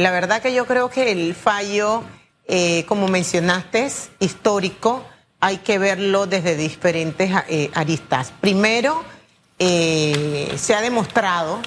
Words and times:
la 0.00 0.10
verdad 0.10 0.40
que 0.40 0.54
yo 0.54 0.66
creo 0.66 0.88
que 0.88 1.12
el 1.12 1.34
fallo, 1.34 2.02
eh, 2.46 2.86
como 2.86 3.06
mencionaste, 3.06 3.84
es 3.84 4.08
histórico. 4.18 5.04
Hay 5.40 5.58
que 5.58 5.78
verlo 5.78 6.26
desde 6.26 6.56
diferentes 6.56 7.30
eh, 7.48 7.70
aristas. 7.74 8.32
Primero, 8.40 9.04
eh, 9.58 10.54
se 10.56 10.74
ha 10.74 10.80
demostrado 10.80 11.60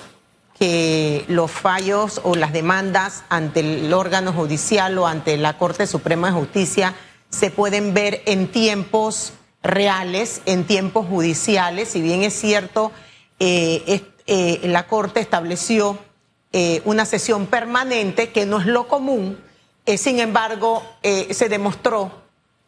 que 0.57 1.25
los 1.27 1.51
fallos 1.51 2.21
o 2.23 2.35
las 2.35 2.53
demandas 2.53 3.23
ante 3.29 3.59
el 3.59 3.93
órgano 3.93 4.33
judicial 4.33 4.97
o 4.97 5.05
ante 5.05 5.37
la 5.37 5.59
Corte 5.59 5.85
Suprema 5.85 6.27
de 6.27 6.33
Justicia 6.33 6.95
se 7.29 7.51
pueden 7.51 7.93
ver 7.93 8.23
en 8.25 8.47
tiempos 8.47 9.33
reales, 9.61 10.41
en 10.47 10.65
tiempos 10.65 11.05
judiciales. 11.05 11.89
Si 11.89 12.01
bien 12.01 12.23
es 12.23 12.33
cierto, 12.33 12.91
la 13.39 14.87
Corte 14.87 15.19
estableció 15.19 15.99
eh, 16.55 16.83
una 16.85 17.05
sesión 17.05 17.47
permanente, 17.47 18.29
que 18.29 18.45
no 18.45 18.59
es 18.59 18.67
lo 18.67 18.87
común, 18.87 19.39
eh, 19.87 19.97
sin 19.97 20.19
embargo, 20.19 20.83
eh, 21.01 21.33
se 21.33 21.49
demostró 21.49 22.11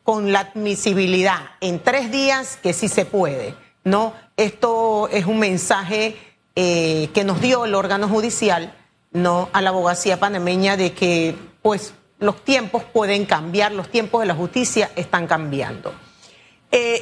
con 0.01 0.31
la 0.31 0.39
admisibilidad 0.39 1.51
en 1.61 1.79
tres 1.83 2.11
días 2.11 2.57
que 2.63 2.73
sí 2.73 2.87
se 2.87 3.05
puede. 3.05 3.53
¿no? 3.83 4.13
Esto 4.37 5.07
es 5.11 5.27
un 5.27 5.37
mensaje 5.37 6.17
que 6.55 7.23
nos 7.25 7.41
dio 7.41 7.65
el 7.65 7.75
órgano 7.75 8.07
judicial 8.07 8.73
¿no? 9.11 9.49
a 9.51 9.61
la 9.61 9.69
abogacía 9.69 10.19
panameña 10.19 10.77
de 10.77 10.93
que 10.93 11.35
pues, 11.61 11.93
los 12.17 12.43
tiempos 12.43 12.83
pueden 12.85 13.25
cambiar, 13.25 13.73
los 13.73 13.89
tiempos 13.89 14.21
de 14.21 14.27
la 14.27 14.35
justicia 14.35 14.89
están 14.95 15.27
cambiando. 15.27 15.93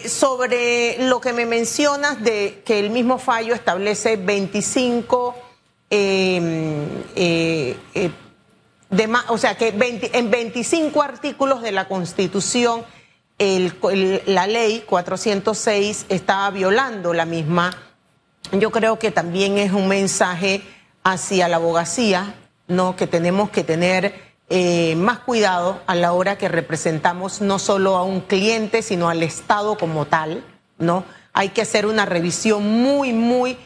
sobre 0.05 0.97
lo 1.07 1.21
que 1.21 1.31
me 1.33 1.45
mencionas 1.45 2.21
de 2.21 2.61
que 2.65 2.79
el 2.79 2.89
mismo 2.89 3.19
fallo 3.19 3.53
establece 3.53 4.17
25 4.17 5.35
Em, 5.35 5.42
eh, 5.95 7.05
eh, 7.15 8.11
o 9.27 9.37
sea 9.37 9.55
que 9.55 9.67
en 10.13 10.31
25 10.31 11.03
artículos 11.03 11.61
de 11.61 11.71
la 11.71 11.87
Constitución 11.87 12.83
la 13.37 14.47
ley 14.47 14.83
406 14.87 16.05
estaba 16.09 16.49
violando 16.49 17.13
la 17.13 17.25
misma. 17.25 17.71
Yo 18.53 18.71
creo 18.71 18.97
que 18.97 19.11
también 19.11 19.57
es 19.57 19.71
un 19.71 19.87
mensaje 19.87 20.61
hacia 21.03 21.47
la 21.47 21.57
abogacía, 21.57 22.35
¿no? 22.67 22.95
Que 22.95 23.05
tenemos 23.05 23.51
que 23.51 23.63
tener 23.63 24.15
eh, 24.49 24.95
más 24.95 25.19
cuidado 25.19 25.81
a 25.85 25.93
la 25.95 26.13
hora 26.13 26.37
que 26.37 26.47
representamos 26.47 27.41
no 27.41 27.59
solo 27.59 27.97
a 27.97 28.03
un 28.03 28.21
cliente, 28.21 28.81
sino 28.81 29.09
al 29.09 29.21
Estado 29.21 29.77
como 29.77 30.05
tal, 30.05 30.43
¿no? 30.79 31.03
Hay 31.33 31.49
que 31.49 31.61
hacer 31.61 31.85
una 31.85 32.05
revisión 32.05 32.65
muy, 32.67 33.13
muy 33.13 33.57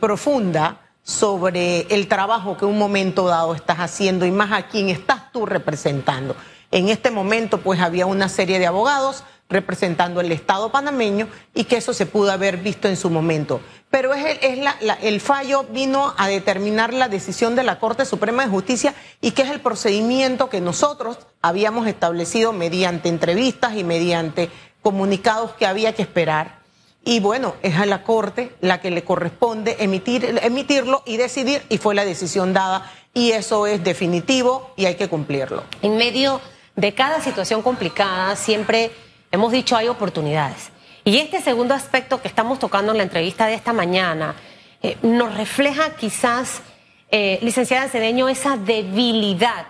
profunda 0.00 0.83
sobre 1.04 1.82
el 1.94 2.08
trabajo 2.08 2.56
que 2.56 2.64
un 2.64 2.78
momento 2.78 3.28
dado 3.28 3.54
estás 3.54 3.78
haciendo 3.78 4.26
y 4.26 4.32
más 4.32 4.50
a 4.52 4.66
quién 4.68 4.88
estás 4.88 5.30
tú 5.30 5.46
representando. 5.46 6.34
En 6.70 6.88
este 6.88 7.10
momento, 7.10 7.60
pues 7.60 7.80
había 7.80 8.06
una 8.06 8.28
serie 8.28 8.58
de 8.58 8.66
abogados 8.66 9.22
representando 9.48 10.20
el 10.20 10.32
Estado 10.32 10.72
panameño 10.72 11.28
y 11.54 11.64
que 11.64 11.76
eso 11.76 11.92
se 11.92 12.06
pudo 12.06 12.32
haber 12.32 12.56
visto 12.56 12.88
en 12.88 12.96
su 12.96 13.10
momento. 13.10 13.60
Pero 13.90 14.14
es, 14.14 14.38
el, 14.42 15.20
fallo 15.20 15.64
vino 15.64 16.14
a 16.16 16.26
determinar 16.26 16.92
la 16.94 17.08
decisión 17.08 17.54
de 17.54 17.62
la 17.62 17.78
Corte 17.78 18.06
Suprema 18.06 18.42
de 18.42 18.48
Justicia 18.48 18.94
y 19.20 19.32
que 19.32 19.42
es 19.42 19.50
el 19.50 19.60
procedimiento 19.60 20.48
que 20.48 20.60
nosotros 20.60 21.18
habíamos 21.42 21.86
establecido 21.86 22.52
mediante 22.52 23.10
entrevistas 23.10 23.76
y 23.76 23.84
mediante 23.84 24.50
comunicados 24.82 25.52
que 25.52 25.66
había 25.66 25.94
que 25.94 26.02
esperar 26.02 26.63
y 27.04 27.20
bueno, 27.20 27.54
es 27.62 27.76
a 27.76 27.86
la 27.86 28.02
Corte 28.02 28.54
la 28.60 28.80
que 28.80 28.90
le 28.90 29.04
corresponde 29.04 29.76
emitir, 29.80 30.40
emitirlo 30.42 31.02
y 31.04 31.16
decidir 31.16 31.62
y 31.68 31.78
fue 31.78 31.94
la 31.94 32.04
decisión 32.04 32.52
dada 32.52 32.90
y 33.12 33.32
eso 33.32 33.66
es 33.66 33.84
definitivo 33.84 34.72
y 34.76 34.86
hay 34.86 34.94
que 34.94 35.08
cumplirlo. 35.08 35.64
En 35.82 35.96
medio 35.96 36.40
de 36.76 36.94
cada 36.94 37.20
situación 37.20 37.62
complicada 37.62 38.36
siempre 38.36 38.90
hemos 39.30 39.52
dicho 39.52 39.76
hay 39.76 39.88
oportunidades. 39.88 40.70
Y 41.04 41.18
este 41.18 41.42
segundo 41.42 41.74
aspecto 41.74 42.22
que 42.22 42.28
estamos 42.28 42.58
tocando 42.58 42.92
en 42.92 42.98
la 42.98 43.04
entrevista 43.04 43.46
de 43.46 43.54
esta 43.54 43.74
mañana 43.74 44.34
eh, 44.82 44.96
nos 45.02 45.36
refleja 45.36 45.96
quizás, 45.96 46.62
eh, 47.10 47.38
licenciada 47.42 47.88
Cedeño, 47.88 48.28
esa 48.28 48.56
debilidad 48.56 49.66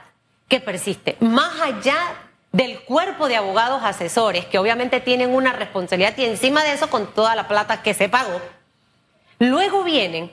que 0.49 0.61
persiste, 0.61 1.17
más 1.21 1.61
allá 1.61 1.97
del 2.55 2.79
cuerpo 2.83 3.27
de 3.27 3.35
abogados 3.35 3.83
asesores, 3.83 4.47
que 4.47 4.59
obviamente 4.59 5.01
tienen 5.01 5.35
una 5.35 5.53
responsabilidad 5.53 6.17
y 6.17 6.25
encima 6.25 6.63
de 6.63 6.75
eso 6.75 6.89
con 6.89 7.13
toda 7.13 7.35
la 7.35 7.49
plata 7.49 7.83
que 7.83 7.95
se 7.95 8.09
pagó. 8.09 8.41
Luego 9.41 9.83
vienen 9.83 10.31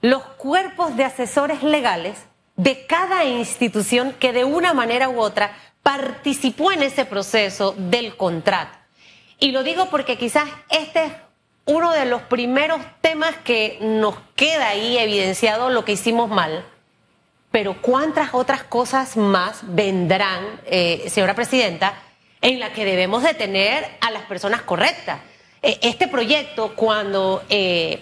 los 0.00 0.24
cuerpos 0.24 0.96
de 0.96 1.04
asesores 1.04 1.62
legales 1.62 2.18
de 2.56 2.84
cada 2.88 3.24
institución 3.24 4.12
que 4.18 4.32
de 4.32 4.42
una 4.42 4.74
manera 4.74 5.08
u 5.08 5.20
otra 5.20 5.56
participó 5.84 6.72
en 6.72 6.82
ese 6.82 7.04
proceso 7.04 7.76
del 7.78 8.16
contrato. 8.16 8.76
Y 9.38 9.52
lo 9.52 9.62
digo 9.62 9.86
porque 9.86 10.18
quizás 10.18 10.48
este 10.68 11.04
es 11.04 11.12
uno 11.66 11.92
de 11.92 12.06
los 12.06 12.22
primeros 12.22 12.80
temas 13.02 13.36
que 13.44 13.78
nos 13.80 14.16
queda 14.34 14.70
ahí 14.70 14.98
evidenciado 14.98 15.70
lo 15.70 15.84
que 15.84 15.92
hicimos 15.92 16.28
mal 16.28 16.64
pero 17.52 17.80
¿cuántas 17.80 18.30
otras 18.32 18.64
cosas 18.64 19.16
más 19.16 19.60
vendrán, 19.62 20.60
eh, 20.64 21.04
señora 21.08 21.34
presidenta, 21.34 21.94
en 22.40 22.58
las 22.58 22.70
que 22.70 22.84
debemos 22.84 23.22
de 23.22 23.34
tener 23.34 23.86
a 24.00 24.10
las 24.10 24.22
personas 24.22 24.62
correctas? 24.62 25.20
Eh, 25.60 25.78
este 25.82 26.08
proyecto, 26.08 26.74
cuando 26.74 27.44
eh, 27.50 28.00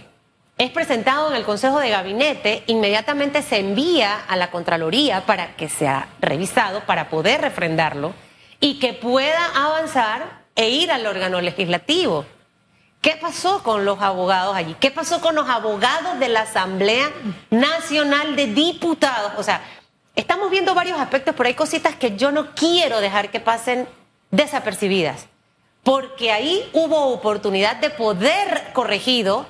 es 0.56 0.70
presentado 0.70 1.30
en 1.30 1.36
el 1.36 1.44
Consejo 1.44 1.80
de 1.80 1.90
Gabinete, 1.90 2.62
inmediatamente 2.68 3.42
se 3.42 3.58
envía 3.58 4.24
a 4.26 4.36
la 4.36 4.50
Contraloría 4.52 5.26
para 5.26 5.56
que 5.56 5.68
sea 5.68 6.08
revisado, 6.20 6.80
para 6.86 7.10
poder 7.10 7.40
refrendarlo 7.40 8.14
y 8.60 8.78
que 8.78 8.92
pueda 8.92 9.44
avanzar 9.54 10.44
e 10.54 10.70
ir 10.70 10.92
al 10.92 11.06
órgano 11.06 11.40
legislativo. 11.40 12.24
¿Qué 13.00 13.16
pasó 13.18 13.62
con 13.62 13.86
los 13.86 14.02
abogados 14.02 14.54
allí? 14.54 14.76
¿Qué 14.78 14.90
pasó 14.90 15.22
con 15.22 15.34
los 15.34 15.48
abogados 15.48 16.18
de 16.18 16.28
la 16.28 16.42
Asamblea 16.42 17.10
Nacional 17.48 18.36
de 18.36 18.48
Diputados? 18.48 19.32
O 19.38 19.42
sea, 19.42 19.62
estamos 20.14 20.50
viendo 20.50 20.74
varios 20.74 21.00
aspectos, 21.00 21.34
pero 21.34 21.46
hay 21.46 21.54
cositas 21.54 21.96
que 21.96 22.16
yo 22.16 22.30
no 22.30 22.54
quiero 22.54 23.00
dejar 23.00 23.30
que 23.30 23.40
pasen 23.40 23.88
desapercibidas, 24.30 25.26
porque 25.82 26.30
ahí 26.30 26.68
hubo 26.74 27.06
oportunidad 27.06 27.76
de 27.76 27.88
poder 27.88 28.70
corregido 28.74 29.46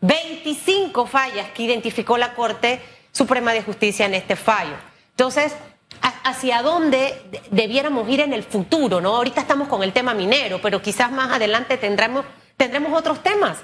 25 0.00 1.06
fallas 1.06 1.50
que 1.50 1.64
identificó 1.64 2.16
la 2.16 2.32
Corte 2.32 2.80
Suprema 3.12 3.52
de 3.52 3.62
Justicia 3.62 4.06
en 4.06 4.14
este 4.14 4.36
fallo. 4.36 4.74
Entonces, 5.10 5.54
hacia 6.24 6.62
dónde 6.62 7.42
debiéramos 7.50 8.08
ir 8.08 8.20
en 8.20 8.32
el 8.32 8.42
futuro, 8.42 9.02
¿no? 9.02 9.16
Ahorita 9.16 9.42
estamos 9.42 9.68
con 9.68 9.82
el 9.82 9.92
tema 9.92 10.14
minero, 10.14 10.60
pero 10.62 10.80
quizás 10.80 11.12
más 11.12 11.30
adelante 11.30 11.76
tendremos 11.76 12.24
tendremos 12.60 12.92
otros 12.92 13.22
temas 13.22 13.56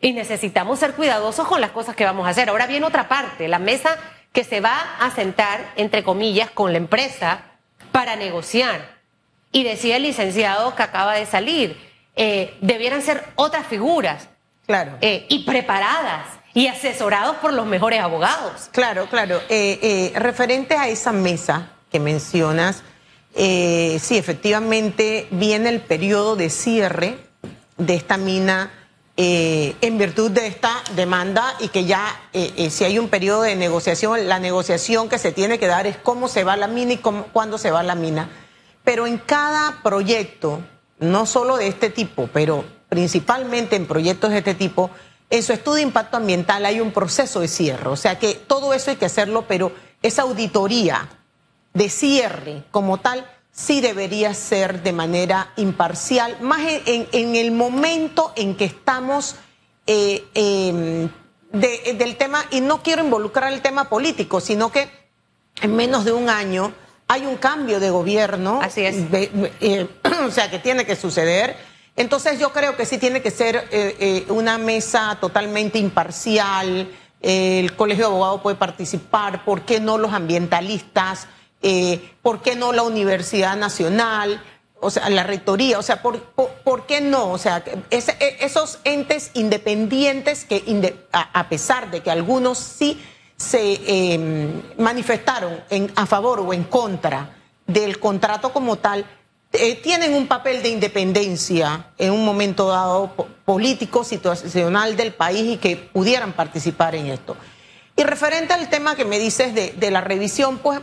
y 0.00 0.12
necesitamos 0.12 0.78
ser 0.78 0.92
cuidadosos 0.92 1.48
con 1.48 1.60
las 1.60 1.72
cosas 1.72 1.96
que 1.96 2.04
vamos 2.04 2.28
a 2.28 2.30
hacer. 2.30 2.48
Ahora 2.48 2.68
viene 2.68 2.86
otra 2.86 3.08
parte, 3.08 3.48
la 3.48 3.58
mesa 3.58 3.98
que 4.32 4.44
se 4.44 4.60
va 4.60 4.78
a 5.00 5.10
sentar, 5.10 5.72
entre 5.74 6.04
comillas, 6.04 6.48
con 6.52 6.70
la 6.70 6.78
empresa 6.78 7.40
para 7.90 8.14
negociar. 8.14 8.98
Y 9.50 9.64
decía 9.64 9.96
el 9.96 10.04
licenciado 10.04 10.76
que 10.76 10.84
acaba 10.84 11.14
de 11.14 11.26
salir, 11.26 11.76
eh, 12.14 12.56
debieran 12.60 13.02
ser 13.02 13.24
otras 13.34 13.66
figuras. 13.66 14.28
Claro. 14.64 14.92
Eh, 15.00 15.26
y 15.28 15.42
preparadas 15.42 16.28
y 16.54 16.68
asesorados 16.68 17.38
por 17.38 17.52
los 17.52 17.66
mejores 17.66 18.00
abogados. 18.00 18.68
Claro, 18.70 19.06
claro. 19.06 19.40
Eh, 19.48 20.12
referente 20.14 20.76
a 20.76 20.86
esa 20.86 21.10
mesa 21.10 21.72
que 21.90 21.98
mencionas, 21.98 22.84
sí, 23.34 24.16
efectivamente 24.16 25.26
viene 25.32 25.68
el 25.68 25.80
periodo 25.80 26.36
de 26.36 26.48
cierre 26.48 27.25
de 27.76 27.94
esta 27.94 28.16
mina 28.16 28.70
eh, 29.18 29.76
en 29.80 29.96
virtud 29.96 30.30
de 30.30 30.46
esta 30.46 30.82
demanda 30.94 31.54
y 31.60 31.68
que 31.68 31.86
ya 31.86 32.28
eh, 32.34 32.52
eh, 32.58 32.68
si 32.70 32.84
hay 32.84 32.98
un 32.98 33.08
periodo 33.08 33.42
de 33.42 33.56
negociación, 33.56 34.28
la 34.28 34.38
negociación 34.38 35.08
que 35.08 35.18
se 35.18 35.32
tiene 35.32 35.58
que 35.58 35.66
dar 35.66 35.86
es 35.86 35.96
cómo 35.96 36.28
se 36.28 36.44
va 36.44 36.54
la 36.56 36.66
mina 36.66 36.92
y 36.92 36.96
cómo, 36.98 37.24
cuándo 37.32 37.56
se 37.56 37.70
va 37.70 37.82
la 37.82 37.94
mina. 37.94 38.28
Pero 38.84 39.06
en 39.06 39.16
cada 39.16 39.82
proyecto, 39.82 40.60
no 40.98 41.24
solo 41.24 41.56
de 41.56 41.68
este 41.68 41.88
tipo, 41.88 42.28
pero 42.30 42.64
principalmente 42.90 43.76
en 43.76 43.86
proyectos 43.86 44.32
de 44.32 44.38
este 44.38 44.54
tipo, 44.54 44.90
en 45.30 45.42
su 45.42 45.54
estudio 45.54 45.76
de 45.76 45.82
impacto 45.82 46.18
ambiental 46.18 46.66
hay 46.66 46.80
un 46.80 46.92
proceso 46.92 47.40
de 47.40 47.48
cierre. 47.48 47.88
O 47.88 47.96
sea 47.96 48.18
que 48.18 48.34
todo 48.34 48.74
eso 48.74 48.90
hay 48.90 48.96
que 48.96 49.06
hacerlo, 49.06 49.46
pero 49.48 49.72
esa 50.02 50.22
auditoría 50.22 51.08
de 51.72 51.88
cierre 51.88 52.64
como 52.70 52.98
tal 52.98 53.26
sí 53.56 53.80
debería 53.80 54.34
ser 54.34 54.82
de 54.82 54.92
manera 54.92 55.52
imparcial, 55.56 56.36
más 56.42 56.60
en, 56.60 57.36
el 57.36 57.50
momento 57.52 58.32
en 58.36 58.54
que 58.54 58.66
estamos 58.66 59.34
eh, 59.86 60.24
em, 60.34 61.08
del 61.52 62.16
tema, 62.16 62.44
y 62.50 62.60
no 62.60 62.82
quiero 62.82 63.02
involucrar 63.02 63.52
el 63.52 63.62
tema 63.62 63.88
político, 63.88 64.40
sino 64.40 64.70
que 64.70 64.90
en 65.62 65.74
menos 65.74 66.04
de 66.04 66.12
un 66.12 66.28
año 66.28 66.72
hay 67.08 67.24
un 67.24 67.36
cambio 67.36 67.80
de 67.80 67.88
gobierno. 67.88 68.60
Así 68.62 68.82
es. 68.82 68.96
Eh, 69.12 69.88
o 70.26 70.30
sea, 70.30 70.50
que 70.50 70.58
tiene 70.58 70.84
que 70.84 70.94
suceder. 70.94 71.56
Entonces 71.96 72.38
yo 72.38 72.52
creo 72.52 72.76
que 72.76 72.84
sí 72.84 72.98
tiene 72.98 73.22
que 73.22 73.30
ser 73.30 73.68
eh, 73.70 74.26
una 74.28 74.58
mesa 74.58 75.16
totalmente 75.18 75.78
imparcial, 75.78 76.90
el 77.22 77.74
Colegio 77.74 78.04
de 78.04 78.10
Abogados 78.10 78.42
puede 78.42 78.56
participar, 78.56 79.44
por 79.46 79.62
qué 79.62 79.80
no 79.80 79.96
los 79.96 80.12
ambientalistas, 80.12 81.26
eh, 81.62 82.12
por 82.22 82.42
qué 82.42 82.56
no 82.56 82.72
la 82.72 82.82
Universidad 82.82 83.56
Nacional, 83.56 84.42
o 84.80 84.90
sea, 84.90 85.08
la 85.08 85.22
rectoría, 85.22 85.78
o 85.78 85.82
sea, 85.82 86.02
¿por, 86.02 86.20
por, 86.20 86.86
qué 86.86 87.00
no? 87.00 87.30
O 87.30 87.38
sea, 87.38 87.64
e, 87.90 88.36
esos 88.40 88.78
entes 88.84 89.30
independientes 89.34 90.44
que 90.44 90.94
a, 91.12 91.48
pesar 91.48 91.90
de 91.90 92.02
que 92.02 92.10
algunos 92.10 92.58
sí 92.58 93.02
se 93.36 93.80
em, 93.86 94.62
manifestaron 94.78 95.62
en, 95.70 95.92
a 95.96 96.06
favor 96.06 96.40
o 96.40 96.52
en 96.52 96.64
contra 96.64 97.30
del 97.66 97.98
contrato 97.98 98.52
como 98.52 98.76
tal, 98.76 99.04
eh, 99.52 99.76
tienen 99.76 100.12
un 100.14 100.26
papel 100.26 100.62
de 100.62 100.68
independencia 100.68 101.86
en 101.96 102.12
un 102.12 102.24
momento 102.24 102.68
dado 102.68 103.12
político, 103.44 104.04
situacional 104.04 104.96
del 104.96 105.14
país 105.14 105.54
y 105.54 105.56
que 105.56 105.76
pudieran 105.76 106.32
participar 106.32 106.94
en 106.94 107.06
esto. 107.06 107.36
Y 107.96 108.02
referente 108.02 108.52
al 108.52 108.68
tema 108.68 108.94
que 108.94 109.06
me 109.06 109.18
dices 109.18 109.54
de, 109.54 109.90
la 109.90 110.02
revisión, 110.02 110.58
pues, 110.58 110.80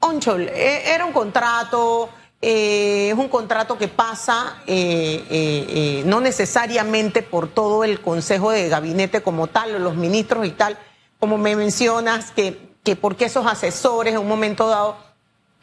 Onchol, 0.00 0.48
eh, 0.48 0.92
era 0.92 1.04
un 1.04 1.12
contrato, 1.12 2.10
eh, 2.40 3.10
es 3.10 3.18
un 3.18 3.28
contrato 3.28 3.78
que 3.78 3.88
pasa 3.88 4.56
no 4.66 6.20
necesariamente 6.20 7.22
por 7.22 7.48
todo 7.48 7.84
el 7.84 8.00
Consejo 8.00 8.50
de 8.50 8.68
Gabinete 8.68 9.22
como 9.22 9.46
tal, 9.46 9.82
los 9.82 9.94
ministros 9.94 10.46
y 10.46 10.50
tal, 10.50 10.78
como 11.18 11.38
me 11.38 11.54
mencionas, 11.54 12.32
que, 12.32 12.74
que 12.82 12.96
porque 12.96 13.26
esos 13.26 13.46
asesores 13.46 14.14
en 14.14 14.20
un 14.20 14.28
momento 14.28 14.68
dado 14.68 14.96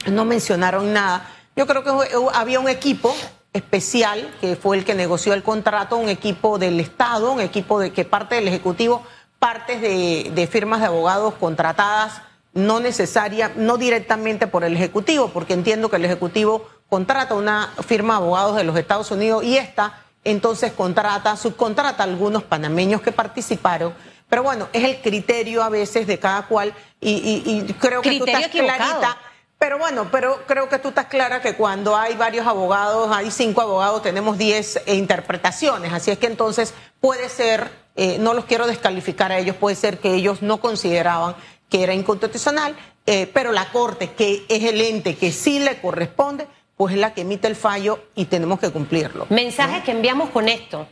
no 0.05 0.25
mencionaron 0.25 0.93
nada. 0.93 1.27
Yo 1.55 1.65
creo 1.65 1.83
que 1.83 1.91
había 2.33 2.59
un 2.59 2.69
equipo 2.69 3.13
especial 3.53 4.31
que 4.39 4.55
fue 4.55 4.77
el 4.77 4.85
que 4.85 4.93
negoció 4.93 5.33
el 5.33 5.43
contrato, 5.43 5.97
un 5.97 6.09
equipo 6.09 6.59
del 6.59 6.79
Estado, 6.79 7.31
un 7.31 7.41
equipo 7.41 7.79
de 7.79 7.91
que 7.91 8.05
parte 8.05 8.35
del 8.35 8.47
Ejecutivo, 8.47 9.03
partes 9.39 9.81
de, 9.81 10.49
firmas 10.51 10.79
de 10.79 10.87
abogados 10.87 11.33
contratadas, 11.35 12.21
no 12.57 12.79
necesaria, 12.79 13.51
no 13.55 13.77
directamente 13.77 14.47
por 14.47 14.63
el 14.63 14.75
Ejecutivo, 14.75 15.29
porque 15.29 15.53
entiendo 15.53 15.89
que 15.89 15.95
el 15.95 16.05
Ejecutivo 16.05 16.67
contrata 16.89 17.35
una 17.35 17.73
firma 17.85 18.15
de 18.15 18.17
abogados 18.17 18.55
de 18.55 18.63
los 18.63 18.77
Estados 18.77 19.11
Unidos 19.11 19.43
y 19.43 19.57
esta 19.57 20.03
entonces 20.23 20.73
contrata, 20.73 21.37
subcontrata 21.37 22.03
a 22.03 22.05
algunos 22.05 22.43
panameños 22.43 23.01
que 23.01 23.11
participaron. 23.11 23.93
Pero 24.27 24.43
bueno, 24.43 24.67
es 24.73 24.83
el 24.83 25.01
criterio 25.01 25.63
a 25.63 25.69
veces 25.69 26.05
de 26.05 26.19
cada 26.19 26.47
cual 26.47 26.73
y, 26.99 27.61
creo 27.79 28.01
que 28.01 28.17
tú 28.17 28.25
estás 28.25 28.47
clarita 28.47 29.17
pero 29.59 29.79
bueno, 29.79 30.07
pero 30.11 30.45
creo 30.45 30.69
que 30.69 30.77
tú 30.77 30.89
estás 30.89 31.07
clara 31.07 31.41
que 31.41 31.55
cuando 31.55 31.95
hay 31.95 32.15
varios 32.15 32.45
abogados, 32.45 33.09
hay 33.11 33.31
cinco 33.31 33.61
abogados, 33.61 34.03
tenemos 34.03 34.37
diez 34.37 34.79
eh, 34.85 34.93
interpretaciones. 34.93 35.91
Así 35.93 36.11
es 36.11 36.19
que 36.19 36.27
entonces 36.27 36.75
puede 36.99 37.27
ser, 37.27 37.71
eh, 37.95 38.17
no 38.19 38.35
los 38.35 38.45
quiero 38.45 38.67
descalificar 38.67 39.31
a 39.31 39.39
ellos, 39.39 39.55
puede 39.55 39.75
ser 39.75 39.97
que 39.97 40.13
ellos 40.13 40.43
no 40.43 40.57
consideraban 40.57 41.35
que 41.69 41.83
era 41.83 41.93
inconstitucional, 41.93 42.75
eh, 43.05 43.29
pero 43.33 43.51
la 43.51 43.69
Corte, 43.71 44.11
que 44.11 44.45
es 44.49 44.63
el 44.63 44.81
ente 44.81 45.15
que 45.15 45.31
sí 45.31 45.59
le 45.59 45.79
corresponde, 45.79 46.47
pues 46.75 46.93
es 46.93 46.99
la 46.99 47.13
que 47.13 47.21
emite 47.21 47.47
el 47.47 47.55
fallo 47.55 47.99
y 48.15 48.25
tenemos 48.25 48.59
que 48.59 48.69
cumplirlo. 48.71 49.25
Mensaje 49.29 49.81
que 49.83 49.91
enviamos 49.91 50.29
con 50.29 50.47
esto. 50.47 50.87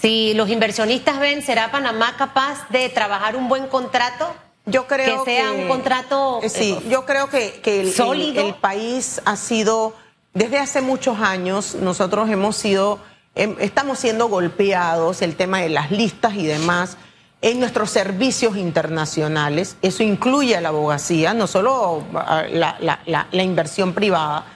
Si 0.00 0.32
los 0.34 0.48
inversionistas 0.48 1.18
ven, 1.18 1.42
¿será 1.42 1.72
Panamá 1.72 2.14
capaz 2.16 2.68
de 2.70 2.88
trabajar 2.88 3.34
un 3.34 3.48
buen 3.48 3.66
contrato? 3.66 4.32
Yo 4.64 4.86
creo 4.86 5.24
que 5.24 5.32
sea 5.32 5.50
un 5.50 5.66
contrato. 5.66 6.40
Eh, 6.42 6.48
sí, 6.48 6.78
yo 6.88 7.04
creo 7.04 7.28
que, 7.28 7.60
el, 7.64 8.54
país 8.54 9.20
ha 9.24 9.36
sido, 9.36 9.94
desde 10.34 10.58
hace 10.58 10.82
muchos 10.82 11.18
años, 11.20 11.74
nosotros 11.74 12.28
hemos 12.30 12.56
sido, 12.56 13.00
em, 13.34 13.56
estamos 13.60 13.98
siendo 13.98 14.28
golpeados, 14.28 15.22
el 15.22 15.36
tema 15.36 15.60
de 15.60 15.70
las 15.70 15.90
listas 15.90 16.34
y 16.34 16.46
demás, 16.46 16.96
en 17.40 17.60
nuestros 17.60 17.90
servicios 17.90 18.56
internacionales. 18.56 19.76
Eso 19.82 20.02
incluye 20.02 20.56
a 20.56 20.60
la 20.60 20.70
abogacía, 20.70 21.34
no 21.34 21.46
solo 21.46 22.04
la, 22.12 23.28
inversión 23.32 23.94
privada. 23.94 24.46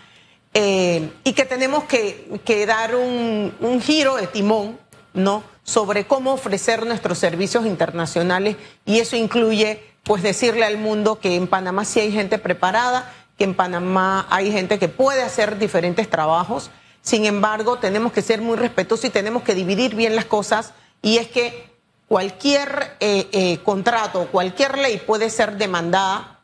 Eh, 0.54 1.10
y 1.24 1.32
que 1.32 1.44
tenemos 1.44 1.84
que, 1.84 2.40
que 2.44 2.66
dar 2.66 2.94
un, 2.94 3.54
un 3.60 3.80
giro 3.80 4.16
de 4.16 4.26
timón, 4.26 4.78
¿no? 5.14 5.42
Sobre 5.64 6.06
cómo 6.06 6.32
ofrecer 6.32 6.84
nuestros 6.84 7.18
servicios 7.18 7.64
internacionales 7.64 8.56
y 8.84 8.98
eso 8.98 9.16
incluye 9.16 9.80
pues 10.02 10.22
decirle 10.22 10.64
al 10.64 10.78
mundo 10.78 11.20
que 11.20 11.36
en 11.36 11.46
Panamá 11.46 11.84
sí 11.84 12.00
hay 12.00 12.12
gente 12.12 12.38
preparada, 12.38 13.12
que 13.38 13.44
en 13.44 13.54
Panamá 13.54 14.26
hay 14.30 14.50
gente 14.50 14.78
que 14.78 14.88
puede 14.88 15.22
hacer 15.22 15.58
diferentes 15.58 16.10
trabajos. 16.10 16.70
Sin 17.02 17.24
embargo, 17.24 17.78
tenemos 17.78 18.12
que 18.12 18.22
ser 18.22 18.40
muy 18.40 18.56
respetuosos 18.56 19.06
y 19.06 19.10
tenemos 19.10 19.42
que 19.42 19.54
dividir 19.54 19.94
bien 19.94 20.16
las 20.16 20.24
cosas. 20.24 20.74
Y 21.02 21.18
es 21.18 21.28
que 21.28 21.71
cualquier 22.12 22.98
eh, 23.00 23.26
eh, 23.32 23.58
contrato, 23.64 24.28
cualquier 24.30 24.76
ley 24.76 24.98
puede 24.98 25.30
ser 25.30 25.56
demandada 25.56 26.40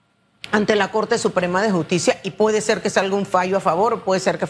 ante 0.50 0.75
la 0.75 0.91
Corte 0.91 1.19
Suprema 1.19 1.61
de 1.61 1.70
Justicia 1.70 2.19
y 2.23 2.31
puede 2.31 2.62
ser 2.62 2.81
que 2.81 2.88
salga 2.88 3.15
un 3.15 3.26
fallo 3.26 3.59
a 3.59 3.61
favor, 3.61 4.00
puede 4.00 4.19
ser 4.19 4.38
que 4.38 4.47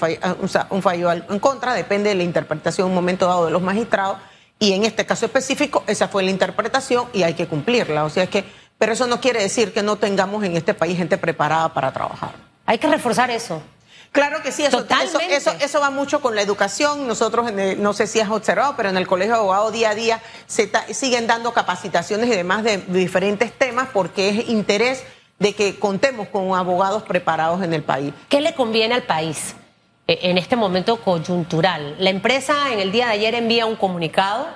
un 0.70 0.80
fallo 0.80 1.10
en 1.10 1.40
contra, 1.40 1.74
depende 1.74 2.10
de 2.10 2.14
la 2.14 2.22
interpretación 2.22 2.86
en 2.86 2.90
un 2.92 2.94
momento 2.94 3.26
dado 3.26 3.46
de 3.46 3.50
los 3.50 3.60
magistrados. 3.60 4.18
Y 4.60 4.74
en 4.74 4.84
este 4.84 5.06
caso 5.06 5.26
específico, 5.26 5.82
esa 5.88 6.06
fue 6.06 6.22
la 6.22 6.30
interpretación 6.30 7.06
y 7.12 7.24
hay 7.24 7.34
que 7.34 7.48
cumplirla. 7.48 8.04
O 8.04 8.10
sea, 8.10 8.22
es 8.22 8.30
que 8.30 8.44
pero 8.78 8.92
eso 8.92 9.08
no 9.08 9.20
quiere 9.20 9.42
decir 9.42 9.72
que 9.72 9.82
no 9.82 9.96
tengamos 9.96 10.44
en 10.44 10.56
este 10.56 10.72
país 10.72 10.96
gente 10.96 11.18
preparada 11.18 11.74
para 11.74 11.92
trabajar. 11.92 12.30
Hay 12.64 12.78
que 12.78 12.86
reforzar 12.86 13.28
eso. 13.32 13.60
Claro 14.12 14.42
que 14.42 14.52
sí, 14.52 14.64
eso, 14.64 14.84
eso, 15.30 15.52
eso, 15.60 15.80
va 15.80 15.90
mucho 15.90 16.20
con 16.20 16.34
la 16.34 16.42
educación. 16.42 17.06
Nosotros, 17.06 17.52
no 17.52 17.92
sé 17.92 18.06
si 18.06 18.20
has 18.20 18.30
observado, 18.30 18.74
pero 18.76 18.88
en 18.88 18.96
el 18.96 19.06
Colegio 19.06 19.34
de 19.34 19.40
Abogados 19.40 19.72
día 19.72 19.90
a 19.90 19.94
día 19.94 20.22
se 20.46 20.70
siguen 20.92 21.26
dando 21.26 21.52
capacitaciones 21.52 22.28
y 22.28 22.32
demás 22.32 22.64
de 22.64 22.78
diferentes 22.78 23.52
temas 23.52 23.88
porque 23.92 24.30
es 24.30 24.48
interés 24.48 25.04
de 25.38 25.54
que 25.54 25.78
contemos 25.78 26.28
con 26.28 26.54
abogados 26.54 27.02
preparados 27.04 27.62
en 27.62 27.72
el 27.74 27.82
país. 27.82 28.12
¿Qué 28.28 28.40
le 28.40 28.54
conviene 28.54 28.94
al 28.94 29.04
país 29.04 29.54
eh, 30.06 30.18
en 30.22 30.38
este 30.38 30.56
momento 30.56 31.00
coyuntural? 31.02 31.96
La 31.98 32.10
empresa 32.10 32.72
en 32.72 32.80
el 32.80 32.90
día 32.90 33.06
de 33.06 33.12
ayer 33.12 33.34
envía 33.34 33.66
un 33.66 33.76
comunicado 33.76 34.48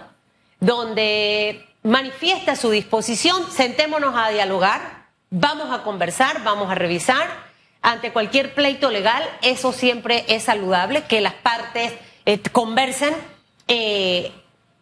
donde 0.60 1.68
manifiesta 1.82 2.56
su 2.56 2.70
disposición, 2.70 3.50
sentémonos 3.50 4.14
a 4.16 4.30
dialogar, 4.30 5.06
vamos 5.30 5.72
a 5.72 5.82
conversar, 5.82 6.42
vamos 6.44 6.70
a 6.70 6.74
revisar. 6.74 7.51
Ante 7.82 8.12
cualquier 8.12 8.54
pleito 8.54 8.90
legal, 8.90 9.28
eso 9.42 9.72
siempre 9.72 10.24
es 10.28 10.44
saludable, 10.44 11.02
que 11.02 11.20
las 11.20 11.34
partes 11.34 11.92
eh, 12.24 12.38
conversen. 12.52 13.12
Eh, 13.66 14.30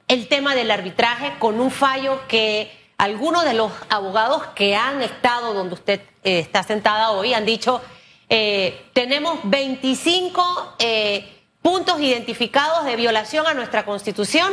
el 0.07 0.29
tema 0.29 0.55
del 0.55 0.71
arbitraje 0.71 1.33
con 1.39 1.61
un 1.61 1.71
fallo 1.71 2.21
que 2.29 2.71
algunos 2.99 3.45
de 3.45 3.55
los 3.55 3.73
abogados 3.89 4.45
que 4.55 4.75
han 4.75 5.01
estado 5.01 5.55
donde 5.55 5.75
usted 5.75 6.01
eh, 6.25 6.41
está 6.41 6.63
sentada 6.63 7.13
hoy 7.13 7.33
han 7.33 7.47
dicho, 7.47 7.81
tenemos 8.93 9.41
25 9.43 10.77
puntos 11.63 12.01
identificados 12.01 12.85
de 12.85 12.95
violación 12.95 13.45
a 13.49 13.55
nuestra 13.55 13.85
constitución 13.85 14.53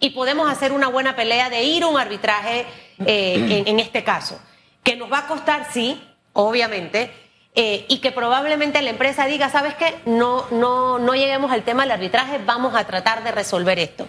y 0.00 0.10
podemos 0.10 0.50
hacer 0.50 0.72
una 0.72 0.88
buena 0.88 1.14
pelea 1.14 1.48
de 1.48 1.62
ir 1.62 1.84
a 1.84 1.86
un 1.86 2.00
arbitraje 2.00 2.66
en, 2.98 3.78
este 3.78 4.02
caso, 4.02 4.40
que 4.82 4.96
nos 4.96 5.10
va 5.10 5.18
a 5.18 5.26
costar, 5.28 5.68
sí, 5.72 6.02
obviamente, 6.32 7.21
eh, 7.54 7.84
y 7.88 7.98
que 7.98 8.12
probablemente 8.12 8.80
la 8.82 8.90
empresa 8.90 9.26
diga, 9.26 9.48
¿sabes 9.50 9.74
qué? 9.74 9.94
No, 10.06 10.46
no, 10.50 10.98
no 10.98 11.14
lleguemos 11.14 11.52
al 11.52 11.62
tema 11.62 11.82
del 11.82 11.92
arbitraje, 11.92 12.38
vamos 12.44 12.74
a 12.74 12.84
tratar 12.84 13.22
de 13.24 13.32
resolver 13.32 13.78
esto. 13.78 14.06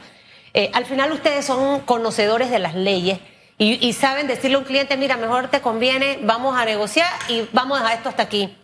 Eh, 0.53 0.69
al 0.73 0.85
final 0.85 1.11
ustedes 1.11 1.45
son 1.45 1.81
conocedores 1.81 2.49
de 2.51 2.59
las 2.59 2.75
leyes 2.75 3.19
y, 3.57 3.93
saben 3.93 4.27
decirle 4.27 4.55
a 4.55 4.59
un 4.59 4.65
cliente, 4.65 4.97
mira, 4.97 5.15
mejor 5.15 5.47
te 5.47 5.61
conviene, 5.61 6.19
vamos 6.23 6.57
a 6.57 6.65
negociar 6.65 7.09
y 7.29 7.47
vamos 7.53 7.77
a 7.77 7.83
dejar 7.83 7.97
esto 7.97 8.09
hasta 8.09 8.23
aquí. 8.23 8.57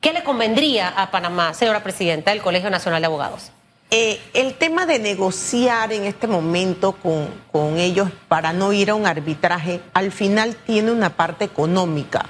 ¿Qué 0.00 0.12
le 0.12 0.24
convendría 0.24 0.88
a 0.88 1.10
Panamá, 1.10 1.54
señora 1.54 1.82
presidenta 1.82 2.32
del 2.32 2.42
Colegio 2.42 2.68
Nacional 2.68 3.00
de 3.00 3.06
Abogados? 3.06 3.52
Eh, 3.90 4.20
el 4.34 4.54
tema 4.54 4.84
de 4.84 4.98
negociar 4.98 5.92
en 5.92 6.04
este 6.04 6.26
momento 6.26 6.92
con, 6.92 7.78
ellos 7.78 8.08
para 8.26 8.52
no 8.52 8.72
ir 8.72 8.90
a 8.90 8.94
un 8.94 9.06
arbitraje, 9.06 9.80
al 9.94 10.12
final 10.12 10.56
tiene 10.56 10.90
una 10.90 11.10
parte 11.10 11.44
económica, 11.44 12.26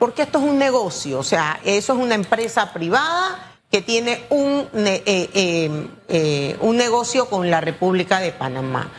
porque 0.00 0.22
esto 0.22 0.38
es 0.38 0.44
un 0.44 0.58
negocio, 0.58 1.20
o 1.20 1.22
sea, 1.22 1.60
eso 1.64 1.92
es 1.92 1.98
una 2.00 2.16
empresa 2.16 2.72
privada 2.72 3.52
que 3.70 3.80
tiene 3.82 4.24
un, 4.30 4.66
eh, 4.74 5.30
eh, 6.08 6.56
un 6.60 6.76
negocio 6.76 7.26
con 7.26 7.48
la 7.48 7.60
República 7.60 8.18
de 8.18 8.32
Panamá. 8.32 8.90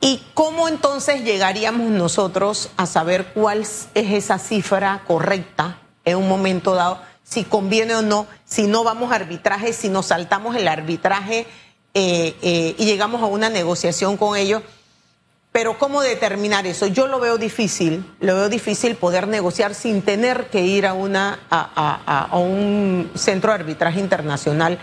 ¿Y 0.00 0.20
cómo 0.34 0.66
entonces 0.66 1.22
llegaríamos 1.22 1.90
nosotros 1.90 2.70
a 2.76 2.86
saber 2.86 3.26
cuál 3.26 3.60
es 3.60 3.88
esa 3.94 4.40
cifra 4.40 5.04
correcta 5.06 5.78
en 6.04 6.16
un 6.16 6.28
momento 6.28 6.74
dado? 6.74 6.98
si 7.30 7.44
conviene 7.44 7.94
o 7.94 8.02
no, 8.02 8.26
si 8.44 8.66
no 8.66 8.82
vamos 8.82 9.12
a 9.12 9.14
arbitraje, 9.14 9.72
si 9.72 9.88
nos 9.88 10.06
saltamos 10.06 10.56
el 10.56 10.66
arbitraje 10.66 11.46
eh, 11.94 12.34
eh, 12.42 12.74
y 12.76 12.84
llegamos 12.86 13.22
a 13.22 13.26
una 13.26 13.48
negociación 13.48 14.16
con 14.16 14.36
ellos. 14.36 14.62
Pero 15.52 15.78
¿cómo 15.78 16.00
determinar 16.00 16.66
eso? 16.66 16.86
Yo 16.86 17.08
lo 17.08 17.18
veo 17.18 17.36
difícil, 17.36 18.04
lo 18.20 18.36
veo 18.36 18.48
difícil 18.48 18.94
poder 18.94 19.26
negociar 19.26 19.74
sin 19.74 20.02
tener 20.02 20.46
que 20.46 20.60
ir 20.60 20.86
a, 20.86 20.92
una, 20.92 21.40
a, 21.50 22.38
un 22.38 23.10
centro 23.16 23.50
de 23.50 23.56
arbitraje 23.56 23.98
internacional, 23.98 24.78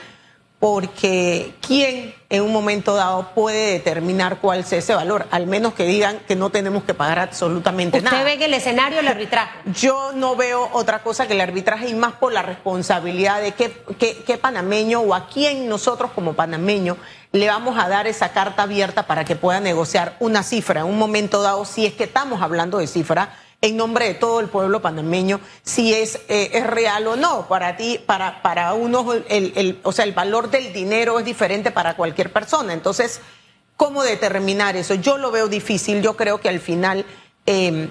porque 0.60 1.54
¿quién 1.66 2.16
en 2.30 2.42
un 2.42 2.52
momento 2.52 2.96
dado 2.96 3.30
puede 3.36 3.74
determinar 3.74 4.40
cuál 4.40 4.62
es 4.62 4.74
ese 4.74 4.96
valor? 4.96 5.28
Al 5.30 5.46
menos 5.46 5.76
que 5.76 5.86
digan 5.86 6.20
que 6.28 6.36
no 6.36 6.50
tenemos 6.50 6.84
que 6.84 6.96
pagar 6.96 7.20
absolutamente 7.20 8.02
nada. 8.02 8.18
¿Usted 8.18 8.26
ve 8.26 8.34
en 8.34 8.42
el 8.42 8.54
escenario 8.56 9.00
el 9.00 9.08
arbitraje? 9.08 9.52
Yo 9.72 10.14
no 10.14 10.36
veo 10.36 10.70
otra 10.74 11.04
cosa 11.04 11.28
que 11.28 11.34
el 11.34 11.42
arbitraje 11.42 11.90
y 11.90 11.94
más 11.94 12.14
por 12.14 12.34
la 12.34 12.42
responsabilidad 12.42 13.42
de 13.42 13.52
qué, 13.52 13.72
qué, 14.00 14.24
qué 14.26 14.38
panameño 14.38 15.02
o 15.02 15.14
a 15.14 15.28
quién 15.28 15.70
nosotros 15.70 16.12
como 16.16 16.34
panameño 16.34 16.98
le 17.34 17.48
vamos 17.48 17.78
a 17.78 17.88
dar 17.88 18.08
esa 18.08 18.30
carta 18.30 18.64
abierta 18.64 19.06
para 19.06 19.26
que 19.26 19.36
pueda 19.36 19.60
negociar 19.60 20.16
una 20.20 20.42
cifra 20.42 20.82
en 20.82 20.88
un 20.88 20.98
momento 20.98 21.44
dado, 21.44 21.66
si 21.66 21.86
es 21.86 21.94
que 21.94 22.06
estamos 22.06 22.42
hablando 22.42 22.80
de 22.80 22.88
cifra 22.88 23.38
en 23.62 23.76
nombre 23.76 24.06
de 24.06 24.14
todo 24.14 24.40
el 24.40 24.50
pueblo 24.50 24.82
panameño 24.82 25.40
si 25.64 25.94
es, 25.94 26.20
eh, 26.28 26.52
es 26.54 26.68
real 26.68 27.08
o 27.08 27.16
no. 27.16 27.48
Para 27.48 27.78
ti, 27.78 28.00
para, 28.06 28.42
para 28.42 28.74
unos, 28.74 29.24
el, 29.30 29.54
el, 29.56 29.80
o 29.84 29.92
sea, 29.92 30.06
el 30.06 30.14
valor 30.14 30.50
del 30.50 30.74
dinero 30.74 31.20
es 31.20 31.26
diferente 31.26 31.72
para 31.72 31.96
cualquier 31.96 32.32
persona. 32.32 32.74
Entonces, 32.74 33.22
¿cómo 33.76 34.04
determinar 34.04 34.76
eso? 34.76 34.94
Yo 34.96 35.18
lo 35.18 35.32
veo 35.32 35.48
difícil. 35.48 36.02
Yo 36.02 36.16
creo 36.16 36.40
que 36.40 36.50
al 36.50 36.60
final 36.60 37.06
eh, 37.46 37.90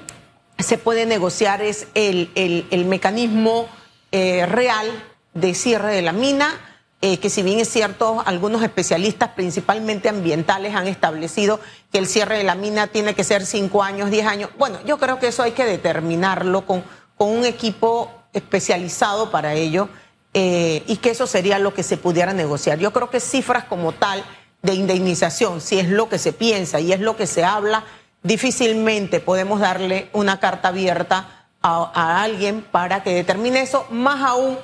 se 0.58 0.78
puede 0.78 1.06
negociar 1.06 1.62
es 1.62 1.88
el, 1.94 2.30
el, 2.34 2.66
el 2.70 2.84
mecanismo 2.84 3.68
eh, 4.12 4.46
real 4.46 4.86
de 5.34 5.54
cierre 5.54 5.92
de 5.92 6.02
la 6.02 6.12
mina 6.12 6.75
eh, 7.02 7.18
que 7.18 7.28
si 7.28 7.42
bien 7.42 7.60
es 7.60 7.68
cierto, 7.68 8.22
algunos 8.24 8.62
especialistas, 8.62 9.30
principalmente 9.30 10.08
ambientales, 10.08 10.74
han 10.74 10.86
establecido 10.86 11.60
que 11.92 11.98
el 11.98 12.06
cierre 12.06 12.38
de 12.38 12.44
la 12.44 12.54
mina 12.54 12.86
tiene 12.86 13.14
que 13.14 13.22
ser 13.22 13.44
cinco 13.44 13.82
años, 13.82 14.10
diez 14.10 14.26
años. 14.26 14.50
Bueno, 14.58 14.78
yo 14.86 14.96
creo 14.98 15.18
que 15.18 15.28
eso 15.28 15.42
hay 15.42 15.52
que 15.52 15.64
determinarlo 15.64 16.64
con, 16.64 16.82
con 17.16 17.28
un 17.28 17.44
equipo 17.44 18.10
especializado 18.32 19.30
para 19.30 19.54
ello 19.54 19.88
eh, 20.32 20.84
y 20.86 20.96
que 20.96 21.10
eso 21.10 21.26
sería 21.26 21.58
lo 21.58 21.74
que 21.74 21.82
se 21.82 21.98
pudiera 21.98 22.32
negociar. 22.32 22.78
Yo 22.78 22.92
creo 22.92 23.10
que 23.10 23.20
cifras 23.20 23.64
como 23.64 23.92
tal 23.92 24.24
de 24.62 24.74
indemnización, 24.74 25.60
si 25.60 25.78
es 25.78 25.88
lo 25.88 26.08
que 26.08 26.18
se 26.18 26.32
piensa 26.32 26.80
y 26.80 26.92
es 26.92 27.00
lo 27.00 27.16
que 27.16 27.26
se 27.26 27.44
habla, 27.44 27.84
difícilmente 28.22 29.20
podemos 29.20 29.60
darle 29.60 30.08
una 30.14 30.40
carta 30.40 30.68
abierta 30.68 31.46
a, 31.60 31.90
a 31.94 32.22
alguien 32.22 32.62
para 32.62 33.02
que 33.02 33.14
determine 33.14 33.60
eso, 33.60 33.86
más 33.90 34.22
aún 34.22 34.58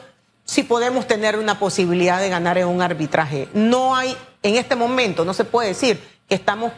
si 0.44 0.62
podemos 0.62 1.06
tener 1.06 1.38
una 1.38 1.58
posibilidad 1.58 2.20
de 2.20 2.28
ganar 2.28 2.58
en 2.58 2.68
un 2.68 2.82
arbitraje. 2.82 3.48
No 3.54 3.94
hay, 3.94 4.16
en 4.42 4.56
este 4.56 4.76
momento, 4.76 5.24
no 5.24 5.34
se 5.34 5.44
puede 5.44 5.68
decir 5.68 6.02
que 6.28 6.34
estamos 6.34 6.72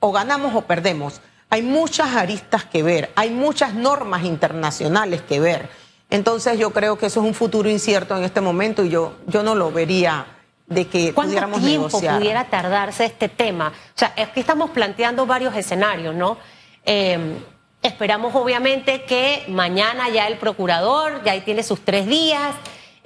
o 0.00 0.12
ganamos 0.12 0.54
o 0.54 0.62
perdemos. 0.62 1.20
Hay 1.50 1.62
muchas 1.62 2.14
aristas 2.14 2.64
que 2.64 2.82
ver, 2.82 3.12
hay 3.16 3.30
muchas 3.30 3.74
normas 3.74 4.24
internacionales 4.24 5.22
que 5.22 5.40
ver. 5.40 5.68
Entonces 6.10 6.58
yo 6.58 6.70
creo 6.70 6.98
que 6.98 7.06
eso 7.06 7.20
es 7.20 7.26
un 7.26 7.34
futuro 7.34 7.68
incierto 7.68 8.16
en 8.16 8.24
este 8.24 8.40
momento 8.40 8.84
y 8.84 8.90
yo, 8.90 9.14
yo 9.26 9.42
no 9.42 9.54
lo 9.54 9.72
vería 9.72 10.26
de 10.66 10.86
que 10.86 11.12
pudiéramos 11.12 11.60
tiempo 11.60 11.86
negociar. 11.88 12.18
pudiera 12.18 12.44
tardarse 12.44 13.04
este 13.04 13.28
tema? 13.28 13.68
O 13.68 13.98
sea, 13.98 14.12
es 14.16 14.28
que 14.28 14.40
estamos 14.40 14.70
planteando 14.70 15.26
varios 15.26 15.54
escenarios, 15.56 16.14
¿no? 16.14 16.38
Eh, 16.84 17.38
esperamos 17.82 18.34
obviamente 18.34 19.02
que 19.04 19.44
mañana 19.48 20.08
ya 20.08 20.26
el 20.26 20.38
procurador, 20.38 21.22
ya 21.24 21.32
ahí 21.32 21.42
tiene 21.42 21.62
sus 21.62 21.80
tres 21.80 22.06
días, 22.06 22.54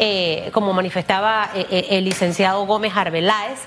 eh, 0.01 0.51
como 0.53 0.73
manifestaba 0.73 1.51
eh, 1.57 1.67
eh, 1.73 1.87
el 1.91 2.05
licenciado 2.05 2.65
Gómez 2.67 2.93
Arbeláez, 2.95 3.59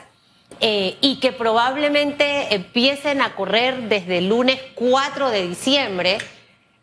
y 0.62 1.18
que 1.20 1.32
probablemente 1.32 2.54
empiecen 2.54 3.22
a 3.22 3.36
correr 3.36 3.90
desde 3.90 4.20
el 4.20 4.30
lunes 4.30 4.60
4 4.76 5.30
de 5.32 5.48
diciembre 5.48 6.20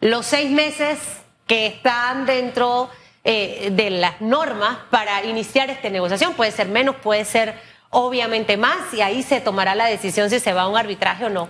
los 0.00 0.26
seis 0.26 0.50
meses 0.50 0.98
que 1.46 1.66
están 1.66 2.26
dentro 2.26 2.90
de 3.22 3.88
las 3.90 4.20
normas 4.20 4.78
para 4.90 5.22
iniciar 5.24 5.70
esta 5.70 5.90
negociación. 5.90 6.34
Puede 6.34 6.50
ser 6.50 6.66
menos, 6.68 6.96
puede 6.96 7.24
ser 7.24 7.54
obviamente 7.90 8.56
más, 8.56 8.92
y 8.94 9.00
ahí 9.00 9.22
se 9.22 9.40
tomará 9.40 9.76
la 9.76 9.86
decisión 9.86 10.28
si 10.28 10.40
se 10.40 10.52
va 10.52 10.62
a 10.62 10.68
un 10.68 10.76
arbitraje 10.76 11.26
o 11.26 11.28
no. 11.28 11.48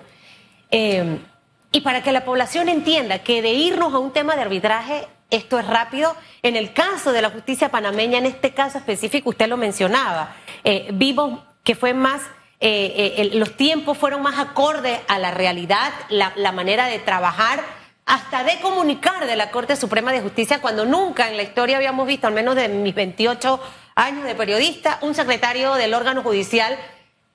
Y 0.70 1.80
para 1.80 2.02
que 2.02 2.12
la 2.12 2.26
población 2.26 2.68
entienda 2.68 3.20
que 3.20 3.40
de 3.40 3.52
irnos 3.52 3.94
a 3.94 3.98
un 3.98 4.12
tema 4.12 4.36
de 4.36 4.42
arbitraje, 4.42 5.06
esto 5.30 5.58
es 5.58 5.66
rápido. 5.66 6.16
En 6.42 6.56
el 6.56 6.72
caso 6.72 7.12
de 7.12 7.22
la 7.22 7.30
justicia 7.30 7.70
panameña, 7.70 8.18
en 8.18 8.26
este 8.26 8.54
caso 8.54 8.78
específico, 8.78 9.30
usted 9.30 9.48
lo 9.48 9.56
mencionaba, 9.56 10.36
eh, 10.64 10.88
vimos 10.92 11.40
que 11.64 11.74
fue 11.74 11.92
más, 11.92 12.22
eh, 12.60 13.14
eh, 13.18 13.30
los 13.34 13.56
tiempos 13.56 13.98
fueron 13.98 14.22
más 14.22 14.38
acordes 14.38 14.98
a 15.06 15.18
la 15.18 15.30
realidad, 15.30 15.92
la, 16.08 16.52
manera 16.52 16.86
de 16.86 16.98
trabajar, 16.98 17.62
hasta 18.06 18.42
de 18.42 18.58
comunicar 18.60 19.26
de 19.26 19.36
la 19.36 19.50
Corte 19.50 19.76
Suprema 19.76 20.12
de 20.12 20.22
Justicia, 20.22 20.62
cuando 20.62 20.86
nunca 20.86 21.28
en 21.28 21.36
la 21.36 21.42
historia 21.42 21.76
habíamos 21.76 22.06
visto, 22.06 22.26
al 22.26 22.32
menos 22.32 22.56
de 22.56 22.68
mis 22.68 22.94
28 22.94 23.60
años 23.96 24.24
de 24.24 24.34
periodista, 24.34 24.98
un 25.02 25.14
secretario 25.14 25.74
del 25.74 25.92
órgano 25.92 26.22
judicial 26.22 26.78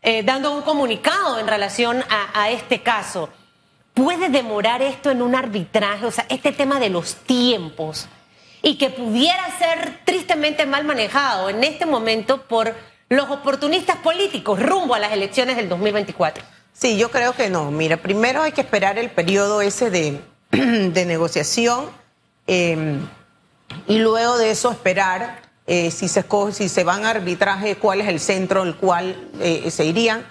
eh, 0.02 0.24
dando 0.24 0.52
un 0.52 0.64
comunicado 0.64 1.40
en 1.40 1.48
relación 1.48 2.04
a 2.10 2.50
este 2.50 2.82
caso. 2.82 3.30
¿Puede 3.94 4.30
demorar 4.30 4.82
esto 4.82 5.12
en 5.12 5.22
un 5.22 5.36
arbitraje? 5.36 6.06
O 6.06 6.12
sea, 6.12 6.26
este 6.30 6.52
tema 6.52 6.80
de 6.80 6.90
los 6.90 7.16
tiempos 7.16 8.08
y 8.62 8.78
que 8.78 8.90
pudiera 8.90 9.46
ser 9.58 10.00
tristemente 10.06 10.66
mal 10.66 10.86
manejado 10.86 11.50
en 11.50 11.64
este 11.64 11.86
momento 11.86 12.44
por 12.44 12.74
los 13.10 13.30
oportunistas 13.30 13.98
políticos 13.98 14.60
rumbo 14.60 14.96
a 14.96 15.00
las 15.00 15.12
elecciones 15.12 15.58
del 15.58 15.70
2024. 15.70 16.44
Sí, 16.74 16.98
yo 16.98 17.12
creo 17.12 17.34
que 17.34 17.50
no. 17.50 17.70
Mira, 17.70 17.98
primero 17.98 18.42
hay 18.42 18.52
que 18.52 18.62
esperar 18.62 18.98
el 18.98 19.12
periodo 19.12 19.62
ese 19.62 19.92
de, 19.92 20.20
negociación 21.06 21.90
eh, 22.48 22.98
y 23.88 24.00
luego 24.00 24.38
de 24.38 24.52
eso 24.52 24.72
esperar 24.72 25.42
eh, 25.66 25.92
si 25.92 26.08
se 26.08 26.22
escoge, 26.22 26.54
si 26.54 26.70
se 26.70 26.84
van 26.84 27.06
a 27.06 27.12
arbitraje, 27.12 27.76
cuál 27.76 28.02
es 28.02 28.08
el 28.08 28.20
centro 28.20 28.64
al 28.64 28.76
cual 28.76 29.30
eh, 29.40 29.70
se 29.72 29.86
irían. 29.86 30.26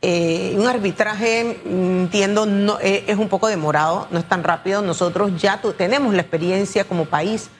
Eh, 0.00 0.54
un 0.56 0.66
arbitraje, 0.68 1.60
entiendo, 1.64 2.46
no, 2.46 2.78
eh, 2.80 3.04
es 3.08 3.16
un 3.18 3.28
poco 3.28 3.48
demorado, 3.48 4.06
no 4.10 4.18
es 4.20 4.24
tan 4.28 4.44
rápido. 4.44 4.80
Nosotros 4.80 5.32
ya 5.40 5.60
tu- 5.60 5.72
tenemos 5.72 6.14
la 6.14 6.20
experiencia 6.22 6.84
como 6.84 7.04
país 7.06 7.50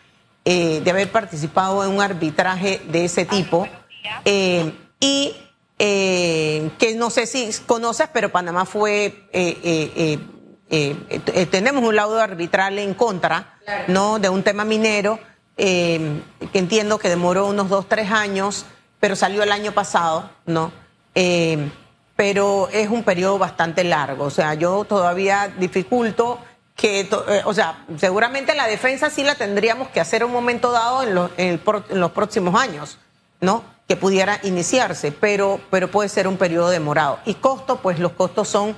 eh, 0.44 0.80
de 0.82 0.90
haber 0.90 1.10
participado 1.10 1.84
en 1.84 1.90
un 1.90 2.00
arbitraje 2.00 2.80
de 2.90 3.04
ese 3.04 3.24
tipo. 3.24 3.66
Y 5.00 5.34
que 5.78 6.94
no 6.96 7.10
sé 7.10 7.26
si 7.26 7.50
conoces, 7.66 8.08
pero 8.12 8.30
Panamá 8.30 8.64
fue, 8.64 9.24
tenemos 11.50 11.84
un 11.84 11.94
laudo 11.96 12.20
arbitral 12.20 12.78
en 12.78 12.94
contra, 12.94 13.58
¿no? 13.88 14.18
De 14.18 14.28
un 14.28 14.42
tema 14.42 14.64
minero, 14.64 15.18
que 15.56 16.22
entiendo 16.54 16.98
que 16.98 17.08
demoró 17.08 17.46
unos 17.46 17.68
dos, 17.68 17.88
tres 17.88 18.10
años, 18.10 18.64
pero 19.00 19.16
salió 19.16 19.42
el 19.42 19.52
año 19.52 19.72
pasado, 19.72 20.30
¿no? 20.46 20.72
Eh, 22.18 22.22
pero 22.28 22.68
es 22.72 22.88
un 22.88 23.04
periodo 23.04 23.38
bastante 23.38 23.84
largo, 23.84 24.24
o 24.24 24.30
sea, 24.30 24.54
yo 24.54 24.84
todavía 24.84 25.52
dificulto 25.58 26.38
que, 26.74 27.00
eh, 27.00 27.42
o 27.44 27.54
sea, 27.54 27.84
seguramente 27.96 28.54
la 28.56 28.66
defensa 28.66 29.08
sí 29.10 29.22
la 29.22 29.34
tendríamos 29.36 29.88
que 29.88 30.00
hacer 30.00 30.22
en 30.22 30.26
un 30.28 30.32
momento 30.32 30.72
dado 30.72 31.02
en, 31.04 31.14
lo- 31.14 31.30
en 31.36 31.48
el 31.54 31.60
en 31.90 32.00
los 32.00 32.10
próximos 32.12 32.60
años, 32.60 32.98
¿no? 33.40 33.62
Que 33.86 33.96
pudiera 33.96 34.38
iniciarse, 34.42 35.12
pero, 35.12 35.60
pero 35.70 35.88
puede 35.90 36.08
ser 36.08 36.26
un 36.28 36.36
periodo 36.36 36.70
demorado. 36.70 37.18
Y 37.24 37.34
costo, 37.34 37.76
pues 37.76 37.98
los 38.00 38.12
costos 38.12 38.48
son 38.48 38.76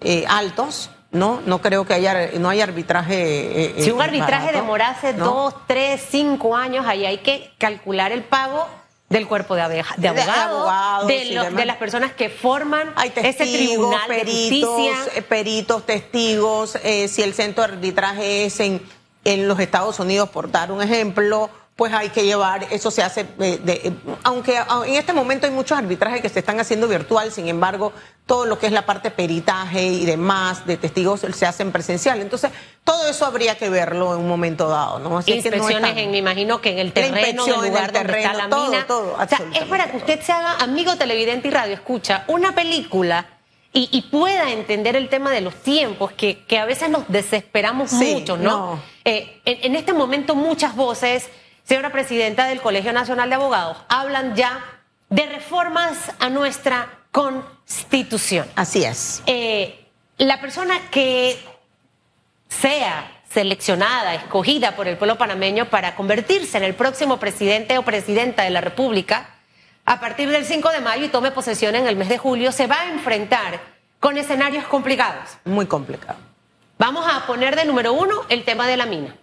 eh, 0.00 0.24
altos, 0.28 0.90
¿no? 1.10 1.40
No 1.46 1.60
creo 1.60 1.84
que 1.86 1.94
haya, 1.94 2.30
no 2.38 2.48
hay 2.50 2.60
arbitraje. 2.60 3.78
eh, 3.78 3.82
Si 3.82 3.90
un 3.90 4.00
eh, 4.00 4.04
arbitraje 4.04 4.46
barato, 4.46 4.58
demorase 4.62 5.12
¿no? 5.14 5.24
dos, 5.24 5.54
tres, 5.66 6.02
cinco 6.10 6.54
años, 6.56 6.86
ahí 6.86 7.04
hay 7.06 7.18
que 7.18 7.50
calcular 7.58 8.12
el 8.12 8.24
pago 8.24 8.66
del 9.08 9.26
cuerpo 9.28 9.54
de, 9.54 9.62
abeja- 9.62 9.94
de 9.96 10.02
De 10.10 10.22
abogados, 10.22 11.06
de, 11.06 11.50
de 11.54 11.64
las 11.66 11.76
personas 11.76 12.12
que 12.12 12.28
forman 12.30 12.92
Hay 12.96 13.12
ese 13.16 13.44
tribunal 13.46 14.08
de 14.08 14.14
peritos, 14.16 14.70
justicia. 14.70 15.12
eh, 15.14 15.22
peritos, 15.22 15.86
testigos. 15.86 16.76
eh, 16.82 17.08
si 17.08 17.22
el 17.22 17.34
centro 17.34 17.64
de 17.66 17.72
arbitraje 17.74 18.46
es 18.46 18.60
en, 18.60 18.80
en 19.24 19.46
los 19.46 19.60
Estados 19.60 19.98
Unidos, 20.00 20.30
por 20.30 20.50
dar 20.50 20.72
un 20.72 20.82
ejemplo, 20.82 21.50
pues 21.76 21.92
hay 21.92 22.10
que 22.10 22.24
llevar, 22.24 22.64
eso 22.70 22.90
se 22.92 23.02
hace, 23.02 23.22
eh, 23.40 23.58
de- 23.62 23.72
eh, 23.84 23.92
aunque 24.22 24.56
en 24.86 24.94
este 24.94 25.12
momento 25.12 25.46
hay 25.46 25.52
muchos 25.52 25.76
arbitrajes 25.76 26.20
que 26.22 26.28
se 26.28 26.38
están 26.38 26.60
haciendo 26.60 26.86
virtual, 26.86 27.32
sin 27.32 27.48
embargo, 27.48 27.92
todo 28.26 28.46
lo 28.46 28.60
que 28.60 28.66
es 28.66 28.72
la 28.72 28.86
parte 28.86 29.10
peritaje 29.10 29.82
y 29.84 30.04
demás 30.04 30.66
de 30.66 30.76
testigos 30.76 31.20
se 31.34 31.46
hacen 31.46 31.72
presencial. 31.72 32.20
Entonces, 32.20 32.52
todo 32.84 33.08
eso 33.08 33.26
habría 33.26 33.56
que 33.58 33.68
verlo 33.70 34.14
en 34.14 34.20
un 34.20 34.28
momento 34.28 34.68
dado, 34.68 35.00
¿no? 35.00 35.18
Así 35.18 35.32
que 35.42 35.50
no 35.50 35.56
Inspecciones, 35.56 35.96
en, 35.96 36.10
me 36.12 36.18
imagino 36.18 36.60
que 36.60 36.70
en 36.70 36.78
el 36.78 36.92
terreno, 36.92 37.16
en 37.16 37.24
inspección 37.26 37.48
el 37.48 37.66
en 37.66 37.66
el 37.66 37.72
donde 37.72 37.86
está 37.86 37.92
terreno, 38.06 38.32
la 38.38 38.48
todo, 38.48 38.70
mina. 38.70 38.86
todo, 38.86 39.12
o 39.14 39.28
sea, 39.28 39.40
es 39.52 39.64
para 39.64 39.84
que 39.86 39.90
todo. 39.90 39.98
usted 39.98 40.20
se 40.22 40.30
haga 40.32 40.56
amigo 40.60 40.94
televidente 40.96 41.48
y 41.48 41.50
radio 41.50 41.74
escucha 41.74 42.22
una 42.28 42.54
película 42.54 43.26
y, 43.72 43.88
y 43.90 44.02
pueda 44.02 44.52
entender 44.52 44.94
el 44.94 45.08
tema 45.08 45.32
de 45.32 45.40
los 45.40 45.56
tiempos, 45.56 46.12
que, 46.12 46.44
que 46.46 46.58
a 46.60 46.64
veces 46.66 46.88
nos 46.88 47.08
desesperamos 47.08 47.90
Sí, 47.90 48.14
mucho, 48.14 48.36
¿no? 48.36 48.50
no. 48.76 48.82
Eh, 49.04 49.40
en, 49.44 49.58
en 49.72 49.76
este 49.76 49.92
momento 49.92 50.36
muchas 50.36 50.76
voces, 50.76 51.28
señora 51.64 51.90
presidenta 51.90 52.46
del 52.46 52.60
Colegio 52.60 52.92
Nacional 52.92 53.28
de 53.28 53.34
Abogados, 53.34 53.78
hablan 53.88 54.34
ya 54.36 54.62
de 55.08 55.26
reformas 55.26 56.12
a 56.20 56.28
nuestra 56.28 56.88
constitución. 57.10 58.46
Así 58.54 58.84
es. 58.84 59.22
Eh, 59.26 59.86
la 60.18 60.40
persona 60.40 60.90
que 60.90 61.38
sea 62.48 63.10
seleccionada, 63.28 64.14
escogida 64.14 64.76
por 64.76 64.86
el 64.86 64.96
pueblo 64.96 65.18
panameño 65.18 65.68
para 65.68 65.96
convertirse 65.96 66.56
en 66.58 66.64
el 66.64 66.74
próximo 66.74 67.18
presidente 67.18 67.78
o 67.78 67.82
presidenta 67.82 68.44
de 68.44 68.50
la 68.50 68.60
República, 68.60 69.30
a 69.84 70.00
partir 70.00 70.30
del 70.30 70.44
5 70.44 70.70
de 70.70 70.80
mayo 70.80 71.04
y 71.04 71.08
tome 71.08 71.30
posesión 71.30 71.74
en 71.74 71.86
el 71.86 71.96
mes 71.96 72.08
de 72.08 72.18
julio, 72.18 72.52
se 72.52 72.66
va 72.66 72.80
a 72.80 72.90
enfrentar 72.90 73.60
con 74.00 74.16
escenarios 74.16 74.64
complicados. 74.66 75.30
Muy 75.44 75.66
complicado. 75.66 76.18
Vamos 76.78 77.06
a 77.12 77.26
poner 77.26 77.56
de 77.56 77.64
número 77.64 77.92
uno 77.92 78.22
el 78.28 78.44
tema 78.44 78.66
de 78.66 78.76
la 78.76 78.86
mina. 78.86 79.14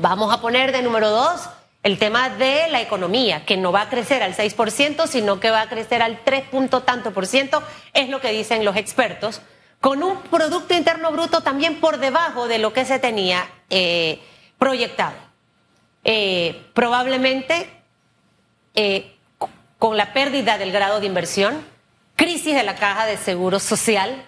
Vamos 0.00 0.30
a 0.32 0.42
poner 0.42 0.72
de 0.72 0.82
número 0.82 1.10
dos 1.10 1.48
el 1.82 1.98
tema 1.98 2.28
de 2.28 2.68
la 2.68 2.82
economía, 2.82 3.46
que 3.46 3.56
no 3.56 3.72
va 3.72 3.82
a 3.82 3.88
crecer 3.88 4.22
al 4.22 4.34
6%, 4.34 5.06
sino 5.06 5.40
que 5.40 5.50
va 5.50 5.62
a 5.62 5.68
crecer 5.68 6.02
al 6.02 6.22
3 6.22 6.48
punto 6.50 6.82
tanto 6.82 7.12
por 7.12 7.26
ciento, 7.26 7.62
es 7.94 8.10
lo 8.10 8.20
que 8.20 8.32
dicen 8.32 8.64
los 8.64 8.76
expertos, 8.76 9.40
con 9.80 10.02
un 10.02 10.20
Producto 10.22 10.74
Interno 10.74 11.12
Bruto 11.12 11.40
también 11.40 11.80
por 11.80 11.98
debajo 11.98 12.46
de 12.46 12.58
lo 12.58 12.74
que 12.74 12.84
se 12.84 12.98
tenía 12.98 13.48
eh, 13.70 14.20
proyectado. 14.58 15.16
Eh, 16.04 16.62
probablemente 16.74 17.70
eh, 18.74 19.14
con 19.78 19.96
la 19.96 20.12
pérdida 20.12 20.58
del 20.58 20.72
grado 20.72 21.00
de 21.00 21.06
inversión, 21.06 21.64
crisis 22.16 22.54
de 22.54 22.64
la 22.64 22.74
caja 22.74 23.06
de 23.06 23.16
seguro 23.16 23.60
social, 23.60 24.24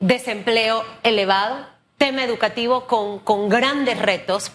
desempleo 0.00 0.84
elevado, 1.02 1.66
tema 1.98 2.24
educativo 2.24 2.86
con, 2.86 3.18
con 3.18 3.48
grandes 3.48 3.98
retos 3.98 4.52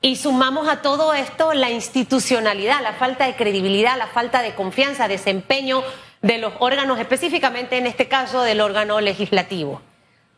y 0.00 0.16
sumamos 0.16 0.68
a 0.68 0.82
todo 0.82 1.14
esto 1.14 1.54
la 1.54 1.70
institucionalidad, 1.70 2.82
la 2.82 2.92
falta 2.92 3.26
de 3.26 3.34
credibilidad, 3.34 3.96
la 3.96 4.06
falta 4.06 4.42
de 4.42 4.54
confianza, 4.54 5.08
desempeño 5.08 5.82
de 6.22 6.38
los 6.38 6.52
órganos, 6.58 6.98
específicamente 6.98 7.78
en 7.78 7.86
este 7.86 8.08
caso 8.08 8.42
del 8.42 8.60
órgano 8.60 9.00
legislativo. 9.00 9.80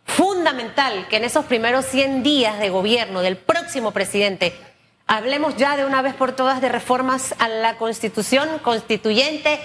Fundamental 0.04 1.06
que 1.08 1.16
en 1.16 1.24
esos 1.24 1.44
primeros 1.44 1.84
100 1.86 2.22
días 2.22 2.58
de 2.58 2.70
gobierno 2.70 3.20
del 3.20 3.36
próximo 3.36 3.92
presidente 3.92 4.54
hablemos 5.06 5.56
ya 5.56 5.76
de 5.76 5.84
una 5.84 6.02
vez 6.02 6.14
por 6.14 6.32
todas 6.32 6.60
de 6.60 6.68
reformas 6.68 7.34
a 7.38 7.48
la 7.48 7.76
constitución 7.76 8.60
constituyente, 8.60 9.60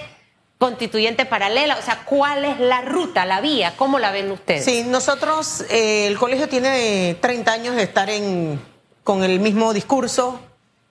constituyente 0.57 1.25
paralela, 1.25 1.77
o 1.77 1.81
sea, 1.81 2.05
¿cuál 2.05 2.45
es 2.45 2.59
la 2.59 2.81
ruta, 2.81 3.25
la 3.25 3.41
vía? 3.41 3.73
¿Cómo 3.75 3.99
la 3.99 4.11
ven 4.11 4.31
ustedes? 4.31 4.65
Sí, 4.65 4.83
nosotros, 4.87 5.65
eh, 5.69 6.07
el 6.07 6.17
colegio 6.17 6.47
tiene 6.47 7.17
30 7.19 7.51
años 7.51 7.75
de 7.75 7.83
estar 7.83 8.09
en 8.09 8.59
con 9.05 9.23
el 9.23 9.39
mismo 9.39 9.71
discurso. 9.71 10.41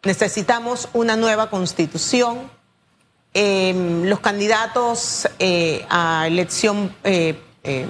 Necesitamos 0.05 0.89
una 0.95 1.17
nueva 1.17 1.51
constitución. 1.51 2.49
Em, 3.35 4.05
los 4.05 4.21
candidatos 4.21 5.29
eh, 5.41 5.85
a 5.91 6.25
elección 6.29 6.95
eh, 7.03 7.37
eh, 7.65 7.87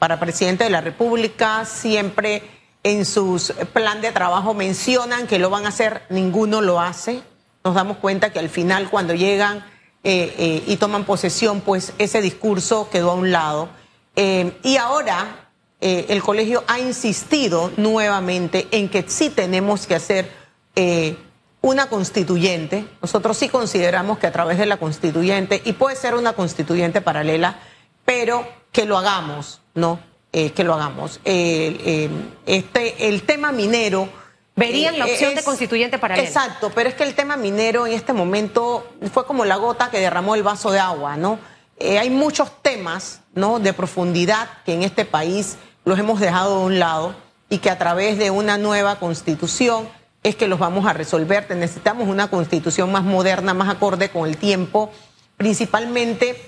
para 0.00 0.18
presidente 0.18 0.64
de 0.64 0.70
la 0.70 0.80
República 0.80 1.64
siempre 1.64 2.42
en 2.82 3.04
sus 3.04 3.52
plan 3.72 4.00
de 4.00 4.10
trabajo 4.10 4.52
mencionan 4.52 5.28
que 5.28 5.38
lo 5.38 5.48
van 5.48 5.64
a 5.64 5.68
hacer, 5.68 6.02
ninguno 6.10 6.60
lo 6.60 6.80
hace. 6.80 7.22
Nos 7.62 7.76
damos 7.76 7.98
cuenta 7.98 8.32
que 8.32 8.40
al 8.40 8.48
final 8.48 8.90
cuando 8.90 9.14
llegan 9.14 9.64
y 10.04 10.76
toman 10.78 11.04
posesión, 11.04 11.60
pues 11.60 11.92
ese 11.98 12.20
discurso 12.20 12.88
quedó 12.90 13.12
a 13.12 13.14
un 13.14 13.30
lado. 13.30 13.68
Em, 14.14 14.52
y 14.62 14.76
ahora 14.76 15.42
eh, 15.84 16.06
el 16.10 16.22
colegio 16.22 16.62
ha 16.68 16.78
insistido 16.78 17.72
nuevamente 17.76 18.68
en 18.70 18.88
que 18.88 19.04
sí 19.08 19.30
tenemos 19.30 19.86
que 19.88 19.96
hacer 19.96 20.30
eh, 20.76 21.16
una 21.60 21.88
constituyente. 21.88 22.86
Nosotros 23.00 23.36
sí 23.36 23.48
consideramos 23.48 24.18
que 24.18 24.28
a 24.28 24.32
través 24.32 24.58
de 24.58 24.66
la 24.66 24.76
constituyente, 24.76 25.60
y 25.64 25.72
puede 25.72 25.96
ser 25.96 26.14
una 26.14 26.34
constituyente 26.34 27.00
paralela, 27.00 27.58
pero 28.04 28.46
que 28.70 28.84
lo 28.84 28.96
hagamos, 28.96 29.60
¿no? 29.74 29.98
Eh, 30.32 30.52
que 30.52 30.62
lo 30.62 30.74
hagamos. 30.74 31.20
este, 31.24 33.08
el 33.08 33.22
tema 33.24 33.50
minero. 33.50 34.08
Verían 34.54 34.98
la 34.98 35.06
opción 35.06 35.34
de 35.34 35.42
constituyente 35.42 35.98
paralela. 35.98 36.28
Exacto, 36.28 36.70
pero 36.74 36.88
es 36.88 36.94
que 36.94 37.04
el 37.04 37.14
tema 37.14 37.36
minero 37.36 37.86
en 37.86 37.94
este 37.94 38.12
momento 38.12 38.86
fue 39.12 39.24
como 39.24 39.44
la 39.44 39.56
gota 39.56 39.90
que 39.90 39.98
derramó 39.98 40.34
el 40.34 40.42
vaso 40.42 40.70
de 40.70 40.78
agua, 40.78 41.16
¿no? 41.16 41.38
hay 41.80 42.10
muchos 42.10 42.62
temas, 42.62 43.22
¿no? 43.34 43.58
De 43.58 43.72
profundidad 43.72 44.48
que 44.64 44.72
en 44.72 44.84
este 44.84 45.04
país 45.04 45.56
los 45.84 45.98
hemos 45.98 46.20
dejado 46.20 46.60
de 46.60 46.66
un 46.66 46.78
lado 46.78 47.14
y 47.48 47.58
que 47.58 47.70
a 47.70 47.78
través 47.78 48.18
de 48.18 48.30
una 48.30 48.56
nueva 48.56 49.00
constitución 49.00 49.88
es 50.22 50.36
que 50.36 50.48
los 50.48 50.58
vamos 50.58 50.86
a 50.86 50.92
resolver. 50.92 51.46
Necesitamos 51.54 52.08
una 52.08 52.28
constitución 52.28 52.92
más 52.92 53.02
moderna, 53.02 53.54
más 53.54 53.68
acorde 53.68 54.10
con 54.10 54.28
el 54.28 54.36
tiempo, 54.36 54.90
principalmente 55.36 56.40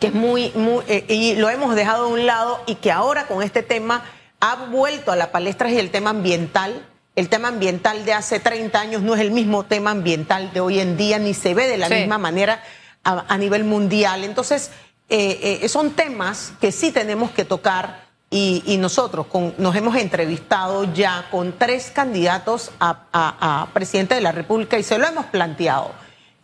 que 0.00 0.06
es 0.06 0.14
muy, 0.14 0.50
muy 0.54 0.82
eh, 0.88 1.04
y 1.08 1.34
lo 1.36 1.50
hemos 1.50 1.74
dejado 1.74 2.06
de 2.06 2.12
un 2.14 2.26
lado 2.26 2.62
y 2.66 2.76
que 2.76 2.90
ahora 2.90 3.26
con 3.26 3.42
este 3.42 3.62
tema 3.62 4.02
ha 4.40 4.66
vuelto 4.66 5.12
a 5.12 5.16
la 5.16 5.30
palestra 5.30 5.70
y 5.70 5.78
el 5.78 5.90
tema 5.90 6.10
ambiental. 6.10 6.86
El 7.16 7.28
tema 7.28 7.48
ambiental 7.48 8.04
de 8.04 8.12
hace 8.12 8.40
30 8.40 8.80
años 8.80 9.02
no 9.02 9.14
es 9.14 9.20
el 9.20 9.30
mismo 9.30 9.64
tema 9.64 9.92
ambiental 9.92 10.52
de 10.52 10.60
hoy 10.60 10.80
en 10.80 10.96
día, 10.96 11.18
ni 11.18 11.32
se 11.32 11.54
ve 11.54 11.68
de 11.68 11.78
la 11.78 11.88
misma 11.88 12.18
manera 12.18 12.62
a, 13.04 13.38
nivel 13.38 13.64
mundial. 13.64 14.24
Entonces, 14.24 14.72
eh, 15.08 15.60
eh, 15.62 15.68
son 15.68 15.90
temas 15.92 16.52
que 16.60 16.72
sí 16.72 16.90
tenemos 16.90 17.30
que 17.30 17.44
tocar 17.44 18.04
y, 18.30 18.78
nosotros 18.80 19.26
nos 19.58 19.76
hemos 19.76 19.94
entrevistado 19.94 20.92
ya 20.92 21.28
con 21.30 21.56
tres 21.56 21.92
candidatos 21.94 22.72
a, 22.80 23.68
presidente 23.72 24.16
de 24.16 24.20
la 24.20 24.32
República 24.32 24.76
y 24.76 24.82
se 24.82 24.98
lo 24.98 25.06
hemos 25.06 25.26
planteado. 25.26 25.92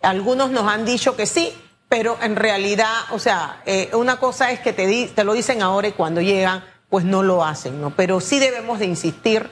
Algunos 0.03 0.51
nos 0.51 0.69
han 0.69 0.85
dicho 0.85 1.17
que 1.17 1.27
sí, 1.27 1.53
pero 1.89 2.17
en 2.23 2.37
realidad, 2.37 2.95
o 3.11 3.19
sea, 3.19 3.61
eh, 3.67 3.91
una 3.95 4.19
cosa 4.19 4.53
es 4.53 4.61
que 4.61 4.73
te, 4.73 5.09
te 5.09 5.25
lo 5.25 5.33
dicen 5.33 5.63
ahora 5.63 5.89
y 5.89 5.93
cuando 5.93 6.21
llegan, 6.21 6.63
pues 6.89 7.05
no 7.05 7.25
lo 7.25 7.45
hacen, 7.45 7.81
¿no? 7.81 7.91
Pero 7.91 8.21
sí 8.21 8.39
debemos 8.39 8.79
de 8.79 8.87
insistir, 8.87 9.51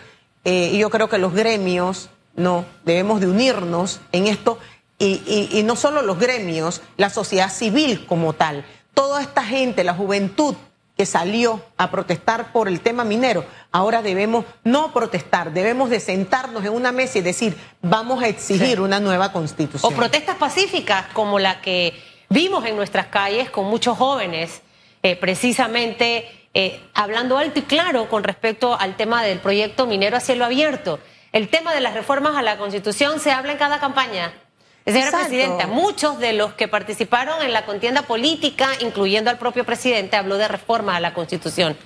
eh, 0.50 0.70
y 0.72 0.78
yo 0.78 0.88
creo 0.88 1.11
que 1.11 1.18
los 1.18 1.34
gremios, 1.34 2.08
¿no? 2.34 2.64
Debemos 2.87 3.20
de 3.20 3.26
unirnos 3.26 4.00
en 4.12 4.26
esto, 4.26 4.58
y, 4.98 5.50
y 5.52 5.62
no 5.62 5.76
solo 5.76 6.00
los 6.00 6.18
gremios, 6.18 6.80
la 6.96 7.11
sociedad 7.11 7.52
civil 7.52 8.06
como 8.06 8.32
tal, 8.32 8.64
toda 8.94 9.20
esta 9.20 9.44
gente, 9.44 9.84
la 9.84 9.92
juventud 9.92 10.54
que 10.96 11.04
salió 11.04 11.62
a 11.76 11.90
protestar 11.90 12.50
por 12.50 12.66
el 12.66 12.80
tema 12.80 13.04
minero, 13.04 13.44
ahora 13.72 14.00
debemos 14.00 14.46
no 14.64 14.94
protestar, 14.94 15.52
debemos 15.52 15.90
de 15.90 16.00
sentarnos 16.00 16.64
en 16.64 16.72
una 16.72 16.92
mesa 16.92 17.18
y 17.18 17.20
decir, 17.20 17.54
vamos 17.82 18.22
a 18.22 18.28
exigir 18.28 18.80
una 18.80 19.00
nueva 19.00 19.32
constitución. 19.32 19.92
O 19.92 19.94
protestas 19.94 20.37
pacíficas 20.37 21.08
como 21.12 21.38
la 21.38 21.61
que 21.61 21.92
vimos 22.30 22.64
en 22.64 22.74
nuestras 22.74 23.08
calles 23.08 23.50
con 23.50 23.66
muchos 23.66 23.98
jóvenes, 23.98 24.62
eh, 25.02 25.14
precisamente 25.14 26.38
eh, 26.54 26.80
hablando 26.94 27.38
alto 27.38 27.58
y 27.58 27.62
claro 27.62 28.08
con 28.08 28.24
respecto 28.24 28.78
al 28.78 28.96
tema 28.96 29.22
del 29.22 29.38
proyecto 29.38 29.87
minero 29.87 30.16
a 30.16 30.20
cielo 30.20 30.44
abierto. 30.44 30.98
El 31.32 31.48
tema 31.48 31.74
de 31.74 31.80
las 31.80 31.94
reformas 31.94 32.37
a 32.37 32.42
la 32.42 32.56
constitución 32.56 33.20
se 33.20 33.30
habla 33.30 33.52
en 33.52 33.58
cada 33.58 33.80
campaña. 33.80 34.32
Señora 34.92 35.11
Presidenta, 35.11 35.66
muchos 35.66 36.18
de 36.18 36.32
los 36.32 36.54
que 36.54 36.66
participaron 36.66 37.42
en 37.42 37.52
la 37.52 37.66
contienda 37.66 38.02
política, 38.02 38.70
incluyendo 38.80 39.28
al 39.28 39.38
propio 39.38 39.64
presidente, 39.64 40.16
habló 40.16 40.38
de 40.38 40.48
reforma 40.48 40.96
a 40.96 41.00
la 41.00 41.12
Constitución. 41.12 41.76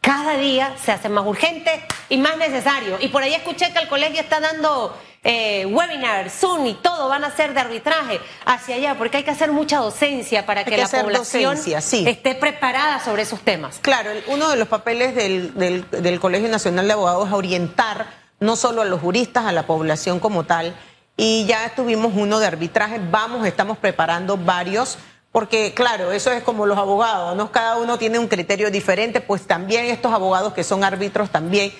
Cada 0.00 0.36
día 0.36 0.74
se 0.82 0.92
hace 0.92 1.08
más 1.08 1.26
urgente 1.26 1.70
y 2.08 2.18
más 2.18 2.36
necesario. 2.36 2.98
Y 3.00 3.08
por 3.08 3.22
ahí 3.22 3.34
escuché 3.34 3.72
que 3.72 3.80
el 3.80 3.88
colegio 3.88 4.20
está 4.20 4.40
dando 4.40 4.96
eh, 5.24 5.66
webinars, 5.66 6.32
Zoom 6.32 6.66
y 6.66 6.74
todo 6.74 7.08
van 7.08 7.24
a 7.24 7.34
ser 7.34 7.52
de 7.52 7.60
arbitraje 7.60 8.20
hacia 8.44 8.76
allá, 8.76 8.94
porque 8.96 9.18
hay 9.18 9.24
que 9.24 9.32
hacer 9.32 9.50
mucha 9.50 9.78
docencia 9.78 10.46
para 10.46 10.64
que, 10.64 10.76
la 10.76 10.88
población 10.88 11.58
esté 12.06 12.34
preparada 12.36 13.00
sobre 13.04 13.22
esos 13.22 13.40
temas. 13.40 13.78
Claro, 13.82 14.10
uno 14.28 14.48
de 14.48 14.56
los 14.56 14.68
papeles 14.68 15.14
del, 15.14 15.52
del 15.90 16.20
Colegio 16.20 16.48
Nacional 16.48 16.86
de 16.86 16.92
Abogados 16.92 17.28
es 17.28 17.34
orientar 17.34 18.06
no 18.40 18.54
solo 18.54 18.82
a 18.82 18.84
los 18.84 19.00
juristas, 19.00 19.46
a 19.46 19.52
la 19.52 19.66
población 19.66 20.20
como 20.20 20.44
tal, 20.44 20.76
y 21.16 21.46
ya 21.46 21.72
tuvimos 21.74 22.12
uno 22.14 22.38
de 22.38 22.46
arbitraje, 22.46 23.00
vamos, 23.10 23.44
estamos 23.44 23.76
preparando 23.76 24.36
varios, 24.36 24.98
porque 25.32 25.74
claro, 25.74 26.12
eso 26.12 26.32
es 26.32 26.42
como 26.42 26.66
los 26.66 26.78
abogados. 26.78 27.50
Cada 27.50 27.76
uno 27.76 27.98
tiene 27.98 28.18
un 28.18 28.28
criterio 28.28 28.70
diferente, 28.70 29.20
pues 29.20 29.46
también 29.46 29.86
estos 29.86 30.12
abogados 30.12 30.54
que 30.54 30.64
son 30.64 30.84
árbitros 30.84 31.30
también 31.30 31.72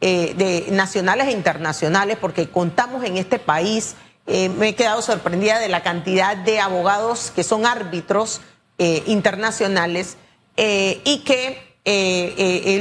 eh, 0.00 0.34
de 0.36 0.66
nacionales 0.72 1.28
e 1.28 1.30
internacionales, 1.30 2.18
porque 2.20 2.48
contamos 2.50 3.04
en 3.04 3.16
este 3.16 3.38
país, 3.38 3.94
eh, 4.26 4.48
me 4.50 4.68
he 4.68 4.74
quedado 4.74 5.00
sorprendida 5.02 5.58
de 5.58 5.68
la 5.68 5.82
cantidad 5.82 6.36
de 6.36 6.60
abogados 6.60 7.32
que 7.34 7.44
son 7.44 7.64
árbitros 7.64 8.40
eh, 8.78 9.02
internacionales 9.06 10.16
y 10.58 11.22
que 11.24 11.66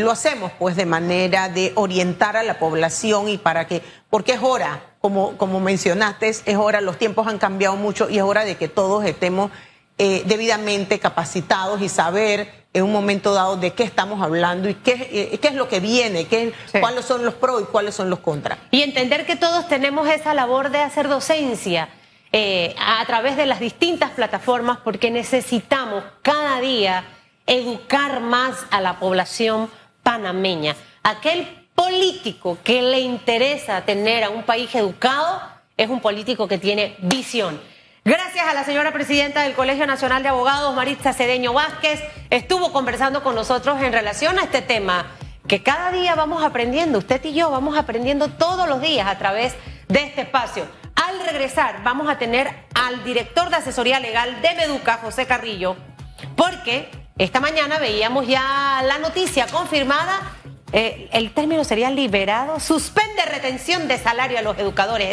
lo 0.01 0.11
hacemos 0.11 0.51
pues 0.57 0.75
de 0.75 0.85
manera 0.85 1.49
de 1.49 1.73
orientar 1.75 2.38
a 2.38 2.43
la 2.43 2.57
población 2.57 3.27
y 3.27 3.38
para 3.38 3.67
que, 3.67 3.81
porque 4.09 4.31
es 4.33 4.39
hora 4.41 4.95
como, 4.99 5.38
como 5.38 5.59
mencionaste, 5.59 6.29
es 6.29 6.55
hora, 6.55 6.81
los 6.81 6.97
tiempos 6.97 7.27
han 7.27 7.38
cambiado 7.38 7.75
mucho 7.75 8.09
y 8.09 8.17
es 8.17 8.23
hora 8.23 8.45
de 8.45 8.55
que 8.55 8.67
todos 8.67 9.05
estemos 9.05 9.51
eh, 9.97 10.23
debidamente 10.25 10.99
capacitados 10.99 11.81
y 11.81 11.89
saber 11.89 12.65
en 12.73 12.84
un 12.84 12.91
momento 12.91 13.34
dado 13.34 13.55
de 13.55 13.71
qué 13.71 13.84
estamos 13.84 14.21
hablando 14.21 14.67
y 14.67 14.73
qué, 14.73 15.31
eh, 15.34 15.38
qué 15.41 15.47
es 15.47 15.53
lo 15.53 15.69
que 15.69 15.79
viene, 15.79 16.25
qué, 16.25 16.51
cuáles 16.81 17.05
son 17.05 17.23
los 17.23 17.36
pros 17.36 17.62
y 17.62 17.65
cuáles 17.65 17.95
son 17.95 18.10
los 18.10 18.19
contras. 18.19 18.60
Y 18.71 18.81
entender 18.81 19.25
que 19.25 19.38
todos 19.38 19.69
tenemos 19.69 20.10
esa 20.10 20.34
labor 20.34 20.71
de 20.71 20.79
hacer 20.79 21.08
docencia 21.08 21.88
eh, 22.34 22.75
a 22.77 23.05
través 23.05 23.38
de 23.38 23.45
las 23.45 23.62
distintas 23.62 24.12
plataformas 24.12 24.79
porque 24.84 25.10
necesitamos 25.10 26.03
cada 26.21 26.60
día 26.60 27.05
educar 27.47 28.19
más 28.19 28.65
a 28.71 28.81
la 28.81 28.99
población 28.99 29.69
panameña. 30.03 30.75
Aquel 31.03 31.47
político 31.73 32.58
que 32.62 32.81
le 32.81 32.99
interesa 32.99 33.86
tener 33.86 34.25
a 34.25 34.29
un 34.29 34.43
país 34.43 34.75
educado 34.75 35.41
es 35.77 35.89
un 35.89 36.01
político 36.01 36.49
que 36.49 36.58
tiene 36.58 36.97
visión. 36.99 37.62
Gracias 38.07 38.45
a 38.45 38.53
la 38.53 38.63
señora 38.63 38.91
presidenta 38.91 39.41
del 39.41 39.55
Colegio 39.55 39.87
Nacional 39.87 40.21
de 40.21 40.29
Abogados, 40.29 40.75
Maritza 40.75 41.11
Cedeño 41.11 41.53
Vázquez, 41.53 42.03
estuvo 42.29 42.71
conversando 42.71 43.23
con 43.23 43.33
nosotros 43.33 43.81
en 43.81 43.91
relación 43.91 44.37
a 44.37 44.43
este 44.43 44.61
tema 44.61 45.07
que 45.47 45.63
cada 45.63 45.91
día 45.91 46.13
vamos 46.13 46.43
aprendiendo, 46.43 46.99
usted 46.99 47.19
y 47.25 47.33
yo 47.33 47.49
vamos 47.49 47.75
aprendiendo 47.75 48.27
todos 48.27 48.69
los 48.69 48.79
días 48.79 49.07
a 49.07 49.17
través 49.17 49.55
de 49.87 50.03
este 50.03 50.21
espacio. 50.21 50.67
Al 50.93 51.19
regresar 51.25 51.81
vamos 51.83 52.07
a 52.07 52.19
tener 52.19 52.53
al 52.75 53.03
director 53.03 53.49
de 53.49 53.55
asesoría 53.55 53.99
legal 53.99 54.39
de 54.39 54.53
Meduca, 54.53 54.99
José 55.01 55.25
Carrillo, 55.25 55.75
porque 56.35 56.91
esta 57.17 57.39
mañana 57.39 57.79
veíamos 57.79 58.27
ya 58.27 58.83
la 58.85 58.99
noticia 58.99 59.47
confirmada, 59.47 60.21
eh, 60.73 61.09
el 61.11 61.33
término 61.33 61.63
sería 61.63 61.89
liberado, 61.89 62.59
suspende 62.59 63.25
retención 63.25 63.87
de 63.87 63.97
salario 63.97 64.37
a 64.37 64.43
los 64.43 64.59
educadores. 64.59 65.09